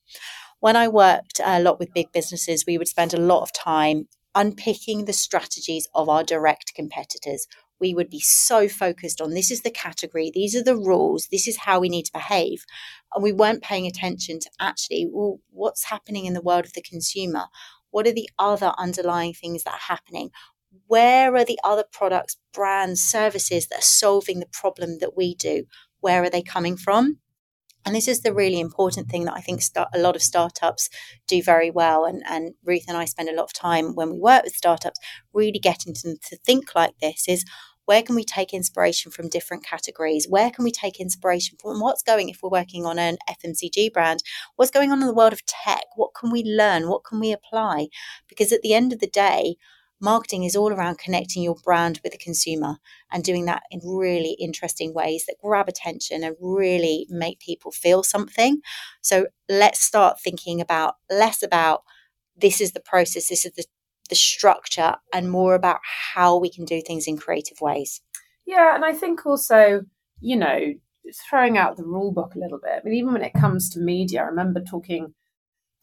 When 0.59 0.75
I 0.75 0.87
worked 0.87 1.41
a 1.43 1.59
lot 1.59 1.79
with 1.79 1.93
big 1.93 2.11
businesses, 2.11 2.65
we 2.67 2.77
would 2.77 2.87
spend 2.87 3.13
a 3.13 3.19
lot 3.19 3.41
of 3.41 3.51
time 3.51 4.07
unpicking 4.35 5.05
the 5.05 5.13
strategies 5.13 5.87
of 5.93 6.09
our 6.09 6.23
direct 6.23 6.73
competitors. 6.75 7.47
We 7.79 7.93
would 7.93 8.09
be 8.09 8.19
so 8.19 8.67
focused 8.67 9.19
on 9.19 9.31
this 9.31 9.51
is 9.51 9.61
the 9.61 9.71
category, 9.71 10.31
these 10.33 10.55
are 10.55 10.63
the 10.63 10.77
rules, 10.77 11.27
this 11.31 11.47
is 11.47 11.57
how 11.57 11.79
we 11.79 11.89
need 11.89 12.05
to 12.05 12.13
behave. 12.13 12.65
And 13.13 13.23
we 13.23 13.31
weren't 13.31 13.63
paying 13.63 13.87
attention 13.87 14.39
to 14.39 14.49
actually, 14.59 15.07
well, 15.11 15.39
what's 15.49 15.85
happening 15.85 16.25
in 16.25 16.33
the 16.33 16.41
world 16.41 16.65
of 16.65 16.73
the 16.73 16.81
consumer? 16.81 17.45
What 17.93 18.07
are 18.07 18.13
the 18.13 18.29
other 18.37 18.73
underlying 18.77 19.33
things 19.33 19.63
that 19.63 19.75
are 19.75 19.87
happening? 19.95 20.31
where 20.87 21.35
are 21.35 21.45
the 21.45 21.59
other 21.63 21.83
products, 21.91 22.37
brands, 22.53 23.01
services 23.01 23.67
that 23.67 23.79
are 23.79 23.81
solving 23.81 24.39
the 24.39 24.47
problem 24.51 24.99
that 24.99 25.15
we 25.15 25.35
do? 25.35 25.65
Where 25.99 26.23
are 26.23 26.29
they 26.29 26.41
coming 26.41 26.77
from? 26.77 27.19
And 27.85 27.93
this 27.93 28.07
is 28.07 28.21
the 28.21 28.33
really 28.33 28.61
important 28.61 29.09
thing 29.09 29.25
that 29.25 29.35
I 29.35 29.41
think 29.41 29.61
start, 29.61 29.89
a 29.93 29.99
lot 29.99 30.15
of 30.15 30.21
startups 30.21 30.89
do 31.27 31.43
very 31.43 31.69
well. 31.69 32.05
And, 32.05 32.23
and 32.27 32.53
Ruth 32.63 32.85
and 32.87 32.95
I 32.97 33.05
spend 33.05 33.29
a 33.29 33.35
lot 33.35 33.43
of 33.43 33.53
time 33.53 33.93
when 33.93 34.11
we 34.11 34.19
work 34.19 34.43
with 34.43 34.55
startups 34.55 34.99
really 35.33 35.59
getting 35.59 35.93
them 36.01 36.15
to 36.29 36.37
think 36.37 36.75
like 36.75 36.93
this 37.01 37.25
is 37.27 37.43
where 37.85 38.01
can 38.01 38.15
we 38.15 38.23
take 38.23 38.53
inspiration 38.53 39.11
from 39.11 39.29
different 39.29 39.65
categories? 39.65 40.27
Where 40.27 40.49
can 40.49 40.63
we 40.63 40.71
take 40.71 40.99
inspiration 40.99 41.57
from 41.61 41.79
what's 41.79 42.03
going 42.03 42.29
if 42.29 42.39
we're 42.41 42.49
working 42.49 42.85
on 42.85 42.99
an 42.99 43.17
FMCG 43.29 43.91
brand? 43.93 44.23
What's 44.55 44.71
going 44.71 44.91
on 44.91 45.01
in 45.01 45.07
the 45.07 45.13
world 45.13 45.33
of 45.33 45.45
tech? 45.45 45.85
What 45.95 46.11
can 46.19 46.31
we 46.31 46.43
learn? 46.43 46.89
What 46.89 47.03
can 47.03 47.19
we 47.19 47.31
apply? 47.31 47.87
Because 48.27 48.51
at 48.51 48.61
the 48.61 48.73
end 48.73 48.93
of 48.93 48.99
the 48.99 49.07
day, 49.07 49.55
marketing 49.99 50.43
is 50.43 50.55
all 50.55 50.71
around 50.71 50.97
connecting 50.97 51.43
your 51.43 51.55
brand 51.63 51.99
with 52.03 52.11
the 52.11 52.17
consumer 52.17 52.77
and 53.11 53.23
doing 53.23 53.45
that 53.45 53.63
in 53.71 53.79
really 53.83 54.35
interesting 54.39 54.93
ways 54.93 55.25
that 55.25 55.37
grab 55.41 55.69
attention 55.69 56.23
and 56.23 56.35
really 56.41 57.07
make 57.09 57.39
people 57.39 57.71
feel 57.71 58.03
something. 58.03 58.61
So 59.01 59.27
let's 59.47 59.79
start 59.79 60.19
thinking 60.19 60.59
about 60.59 60.95
less 61.09 61.41
about 61.41 61.83
this 62.35 62.59
is 62.59 62.73
the 62.73 62.79
process, 62.79 63.29
this 63.29 63.45
is 63.45 63.53
the, 63.53 63.63
the 64.09 64.15
structure, 64.15 64.95
and 65.13 65.29
more 65.29 65.55
about 65.55 65.79
how 65.83 66.37
we 66.37 66.49
can 66.49 66.65
do 66.65 66.81
things 66.81 67.07
in 67.07 67.17
creative 67.17 67.61
ways. 67.61 68.01
Yeah, 68.45 68.75
and 68.75 68.83
I 68.83 68.93
think 68.93 69.25
also, 69.25 69.81
you 70.19 70.35
know, 70.35 70.73
throwing 71.29 71.57
out 71.57 71.77
the 71.77 71.83
rule 71.83 72.11
book 72.11 72.35
a 72.35 72.39
little 72.39 72.59
bit. 72.59 72.73
I 72.73 72.81
mean, 72.83 72.95
even 72.95 73.13
when 73.13 73.23
it 73.23 73.33
comes 73.33 73.69
to 73.71 73.79
media, 73.79 74.21
I 74.21 74.25
remember 74.25 74.61
talking 74.61 75.13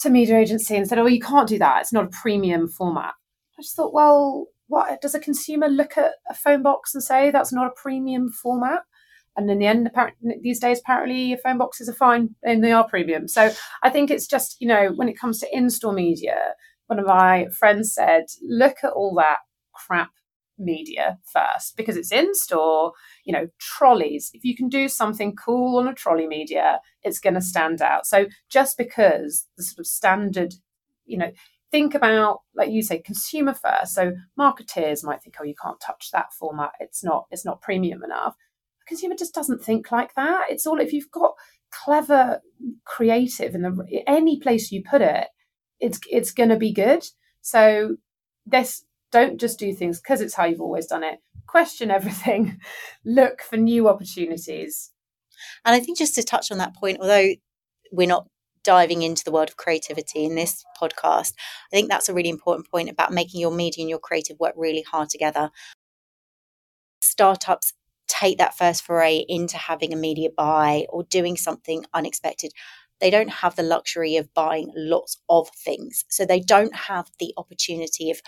to 0.00 0.10
media 0.10 0.38
agency 0.38 0.76
and 0.76 0.88
said, 0.88 0.98
"Oh, 0.98 1.06
you 1.06 1.20
can't 1.20 1.48
do 1.48 1.58
that. 1.58 1.80
It's 1.80 1.92
not 1.92 2.06
a 2.06 2.20
premium 2.22 2.68
format." 2.68 3.14
I 3.58 3.62
just 3.62 3.76
thought, 3.76 3.92
well, 3.92 4.46
what 4.68 5.00
does 5.02 5.14
a 5.14 5.20
consumer 5.20 5.68
look 5.68 5.98
at 5.98 6.12
a 6.28 6.34
phone 6.34 6.62
box 6.62 6.94
and 6.94 7.02
say 7.02 7.30
that's 7.30 7.52
not 7.52 7.66
a 7.66 7.80
premium 7.82 8.30
format? 8.30 8.82
And 9.36 9.50
in 9.50 9.58
the 9.58 9.66
end, 9.66 9.86
apparently, 9.86 10.36
these 10.42 10.60
days, 10.60 10.80
apparently, 10.80 11.36
phone 11.42 11.58
boxes 11.58 11.88
are 11.88 11.94
fine 11.94 12.34
and 12.42 12.64
they 12.64 12.72
are 12.72 12.88
premium. 12.88 13.28
So 13.28 13.50
I 13.82 13.90
think 13.90 14.10
it's 14.10 14.26
just, 14.26 14.56
you 14.60 14.68
know, 14.68 14.92
when 14.96 15.08
it 15.08 15.18
comes 15.18 15.38
to 15.40 15.56
in 15.56 15.70
store 15.70 15.92
media, 15.92 16.54
one 16.90 16.98
of 16.98 17.06
my 17.06 17.46
friends 17.56 17.94
said, 17.94 18.24
look 18.42 18.78
at 18.82 18.90
all 18.90 19.14
that 19.14 19.38
crap 19.72 20.10
media 20.58 21.18
first 21.32 21.76
because 21.76 21.96
it's 21.96 22.10
in 22.10 22.34
store, 22.34 22.92
you 23.24 23.32
know, 23.32 23.46
trolleys. 23.60 24.32
If 24.34 24.44
you 24.44 24.56
can 24.56 24.68
do 24.68 24.88
something 24.88 25.36
cool 25.36 25.78
on 25.78 25.86
a 25.86 25.94
trolley 25.94 26.26
media, 26.26 26.80
it's 27.04 27.20
going 27.20 27.34
to 27.34 27.40
stand 27.40 27.80
out. 27.80 28.06
So 28.06 28.26
just 28.50 28.76
because 28.76 29.46
the 29.56 29.62
sort 29.62 29.78
of 29.78 29.86
standard, 29.86 30.54
you 31.06 31.16
know, 31.16 31.30
think 31.70 31.94
about 31.94 32.40
like 32.56 32.70
you 32.70 32.82
say 32.82 32.98
consumer 32.98 33.54
first 33.54 33.94
so 33.94 34.10
marketeers 34.36 35.04
might 35.04 35.22
think 35.22 35.36
oh 35.40 35.44
you 35.44 35.54
can't 35.62 35.80
touch 35.80 36.08
that 36.12 36.32
format 36.36 36.72
it's 36.80 37.04
not 37.04 37.26
it's 37.30 37.44
not 37.44 37.62
premium 37.62 38.02
enough 38.02 38.34
the 38.80 38.88
consumer 38.88 39.14
just 39.16 39.32
doesn't 39.32 39.62
think 39.62 39.92
like 39.92 40.12
that 40.14 40.46
it's 40.48 40.66
all 40.66 40.80
if 40.80 40.92
you've 40.92 41.12
got 41.12 41.30
clever 41.70 42.40
creative 42.84 43.54
in 43.54 43.62
the 43.62 44.02
any 44.08 44.40
place 44.40 44.72
you 44.72 44.82
put 44.82 45.00
it 45.00 45.28
it's 45.80 45.98
it's 46.10 46.32
going 46.32 46.48
to 46.48 46.56
be 46.56 46.72
good 46.72 47.06
so 47.40 47.96
this 48.46 48.84
don't 49.12 49.40
just 49.40 49.58
do 49.58 49.72
things 49.72 50.00
because 50.00 50.20
it's 50.20 50.34
how 50.34 50.44
you've 50.44 50.60
always 50.60 50.86
done 50.86 51.02
it 51.02 51.18
question 51.46 51.90
everything 51.90 52.58
look 53.04 53.40
for 53.42 53.56
new 53.56 53.88
opportunities 53.88 54.92
and 55.64 55.74
i 55.74 55.80
think 55.80 55.98
just 55.98 56.14
to 56.14 56.22
touch 56.22 56.50
on 56.50 56.58
that 56.58 56.74
point 56.74 56.98
although 57.00 57.30
we're 57.92 58.06
not 58.06 58.26
diving 58.62 59.02
into 59.02 59.24
the 59.24 59.30
world 59.30 59.48
of 59.48 59.56
creativity 59.56 60.24
in 60.24 60.34
this 60.34 60.64
podcast, 60.80 61.32
I 61.72 61.76
think 61.76 61.88
that's 61.88 62.08
a 62.08 62.14
really 62.14 62.28
important 62.28 62.70
point 62.70 62.90
about 62.90 63.12
making 63.12 63.40
your 63.40 63.50
media 63.50 63.82
and 63.82 63.90
your 63.90 63.98
creative 63.98 64.38
work 64.38 64.54
really 64.56 64.82
hard 64.82 65.08
together. 65.08 65.50
Startups 67.00 67.72
take 68.06 68.38
that 68.38 68.56
first 68.56 68.82
foray 68.82 69.24
into 69.28 69.56
having 69.56 69.92
a 69.92 69.96
media 69.96 70.28
buy 70.36 70.86
or 70.90 71.04
doing 71.04 71.36
something 71.36 71.84
unexpected. 71.94 72.52
They 73.00 73.10
don't 73.10 73.30
have 73.30 73.56
the 73.56 73.62
luxury 73.62 74.16
of 74.16 74.32
buying 74.34 74.72
lots 74.76 75.20
of 75.28 75.48
things. 75.50 76.04
So 76.08 76.24
they 76.24 76.40
don't 76.40 76.74
have 76.74 77.10
the 77.18 77.32
opportunity 77.36 78.10
of 78.10 78.20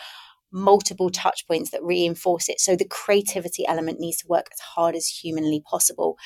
multiple 0.52 1.10
touch 1.10 1.46
points 1.46 1.70
that 1.70 1.82
reinforce 1.82 2.48
it. 2.48 2.60
So 2.60 2.76
the 2.76 2.84
creativity 2.84 3.66
element 3.66 4.00
needs 4.00 4.18
to 4.18 4.28
work 4.28 4.46
as 4.52 4.60
hard 4.60 4.94
as 4.94 5.08
humanly 5.08 5.62
possible. 5.68 6.16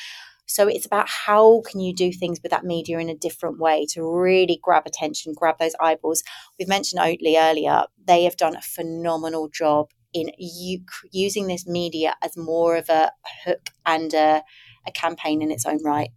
So 0.47 0.69
it's 0.69 0.87
about 0.87 1.09
how 1.09 1.63
can 1.69 1.81
you 1.81 1.93
do 1.93 2.13
things 2.13 2.39
with 2.43 2.51
that 2.51 2.65
media 2.65 2.99
in 2.99 3.09
a 3.09 3.17
different 3.17 3.59
way 3.59 3.87
to 3.91 4.05
really 4.05 4.61
grab 4.63 4.85
attention, 4.87 5.35
grab 5.37 5.57
those 5.59 5.75
eyeballs. 5.81 6.23
We've 6.59 6.69
mentioned 6.69 7.01
Oatly 7.01 7.37
earlier. 7.37 7.85
They 8.05 8.25
have 8.25 8.37
done 8.37 8.57
a 8.57 8.63
phenomenal 8.63 9.49
job 9.49 9.91
in 10.13 10.31
using 10.39 11.47
this 11.47 11.67
media 11.67 12.15
as 12.23 12.37
more 12.37 12.77
of 12.77 12.89
a 12.89 13.11
hook 13.45 13.71
and 13.85 14.15
a, 14.15 14.43
a 14.87 14.93
campaign 14.93 15.43
in 15.43 15.51
its 15.51 15.67
own 15.67 15.83
right. 15.85 16.11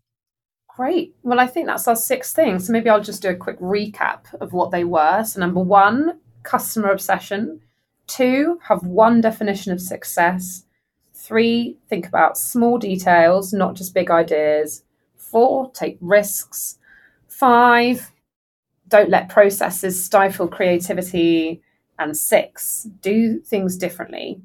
Great. 0.76 1.16
Well, 1.24 1.40
I 1.40 1.48
think 1.48 1.68
that's 1.68 1.88
our 1.88 1.96
six 1.96 2.32
things. 2.32 2.68
So 2.68 2.74
maybe 2.74 2.90
I'll 2.90 3.04
just 3.04 3.22
do 3.22 3.30
a 3.30 3.36
quick 3.36 3.60
recap 3.60 4.34
of 4.40 4.54
what 4.54 4.72
they 4.72 4.84
were. 4.84 5.24
So, 5.24 5.40
number 5.40 5.60
one, 5.60 6.20
customer 6.44 6.92
obsession. 6.92 7.62
Two, 8.08 8.60
have 8.64 8.84
one 8.84 9.22
definition 9.22 9.74
of 9.74 9.82
success. 9.82 10.66
Three, 11.14 11.78
think 11.90 12.08
about 12.08 12.38
small 12.38 12.78
details, 12.78 13.52
not 13.52 13.76
just 13.76 13.94
big 13.94 14.10
ideas. 14.10 14.84
Four, 15.18 15.70
take 15.72 15.98
risks. 16.00 16.80
Five, 17.28 18.12
don't 18.88 19.10
let 19.10 19.30
processes 19.30 20.02
stifle 20.02 20.48
creativity. 20.48 21.62
And 22.00 22.16
six, 22.16 22.88
do 23.02 23.40
things 23.42 23.76
differently. 23.78 24.42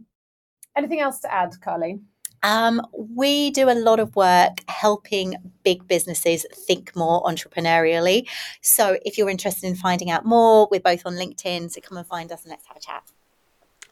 Anything 0.77 1.01
else 1.01 1.21
to 1.21 1.33
add, 1.33 1.55
Carly? 1.63 2.01
Um, 2.45 2.87
we 2.93 3.51
do 3.51 3.71
a 3.71 3.75
lot 3.75 3.99
of 3.99 4.15
work 4.15 4.59
helping 4.69 5.35
big 5.65 5.89
businesses 5.89 6.45
think 6.53 6.95
more 6.95 7.23
entrepreneurially. 7.25 8.29
So 8.61 8.99
if 9.05 9.17
you're 9.17 9.31
interested 9.31 9.67
in 9.67 9.77
finding 9.77 10.11
out 10.11 10.27
more, 10.27 10.69
we're 10.71 10.79
both 10.79 11.07
on 11.07 11.15
LinkedIn, 11.15 11.73
so 11.73 11.81
come 11.81 11.97
and 11.97 12.07
find 12.07 12.31
us 12.31 12.43
and 12.43 12.51
let's 12.51 12.67
have 12.67 12.77
a 12.77 12.81
chat. 12.81 13.03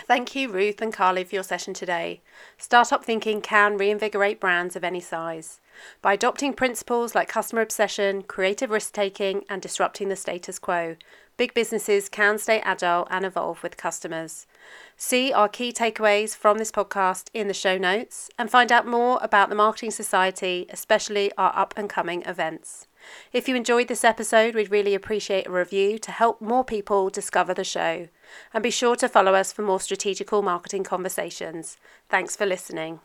Thank 0.06 0.34
you, 0.34 0.50
Ruth 0.50 0.82
and 0.82 0.92
Carly, 0.92 1.24
for 1.24 1.36
your 1.36 1.44
session 1.44 1.72
today. 1.72 2.20
Startup 2.58 3.02
thinking 3.02 3.40
can 3.40 3.78
reinvigorate 3.78 4.40
brands 4.40 4.76
of 4.76 4.84
any 4.84 5.00
size. 5.00 5.60
By 6.02 6.14
adopting 6.14 6.52
principles 6.52 7.14
like 7.14 7.28
customer 7.28 7.62
obsession, 7.62 8.22
creative 8.22 8.70
risk 8.70 8.92
taking, 8.92 9.44
and 9.48 9.62
disrupting 9.62 10.08
the 10.08 10.16
status 10.16 10.58
quo, 10.58 10.96
big 11.38 11.54
businesses 11.54 12.10
can 12.10 12.36
stay 12.38 12.60
agile 12.60 13.06
and 13.10 13.24
evolve 13.24 13.62
with 13.62 13.78
customers. 13.78 14.46
See 14.96 15.32
our 15.32 15.48
key 15.48 15.72
takeaways 15.72 16.36
from 16.36 16.58
this 16.58 16.70
podcast 16.70 17.28
in 17.34 17.48
the 17.48 17.54
show 17.54 17.76
notes 17.76 18.30
and 18.38 18.50
find 18.50 18.70
out 18.70 18.86
more 18.86 19.18
about 19.22 19.48
the 19.48 19.54
Marketing 19.54 19.90
Society, 19.90 20.66
especially 20.70 21.32
our 21.36 21.52
up 21.56 21.74
and 21.76 21.90
coming 21.90 22.22
events. 22.22 22.86
If 23.32 23.48
you 23.48 23.56
enjoyed 23.56 23.88
this 23.88 24.04
episode, 24.04 24.54
we'd 24.54 24.70
really 24.70 24.94
appreciate 24.94 25.46
a 25.46 25.50
review 25.50 25.98
to 25.98 26.10
help 26.12 26.40
more 26.40 26.64
people 26.64 27.10
discover 27.10 27.52
the 27.52 27.64
show. 27.64 28.08
And 28.54 28.62
be 28.62 28.70
sure 28.70 28.96
to 28.96 29.08
follow 29.08 29.34
us 29.34 29.52
for 29.52 29.62
more 29.62 29.80
strategical 29.80 30.42
marketing 30.42 30.84
conversations. 30.84 31.78
Thanks 32.08 32.36
for 32.36 32.46
listening. 32.46 33.00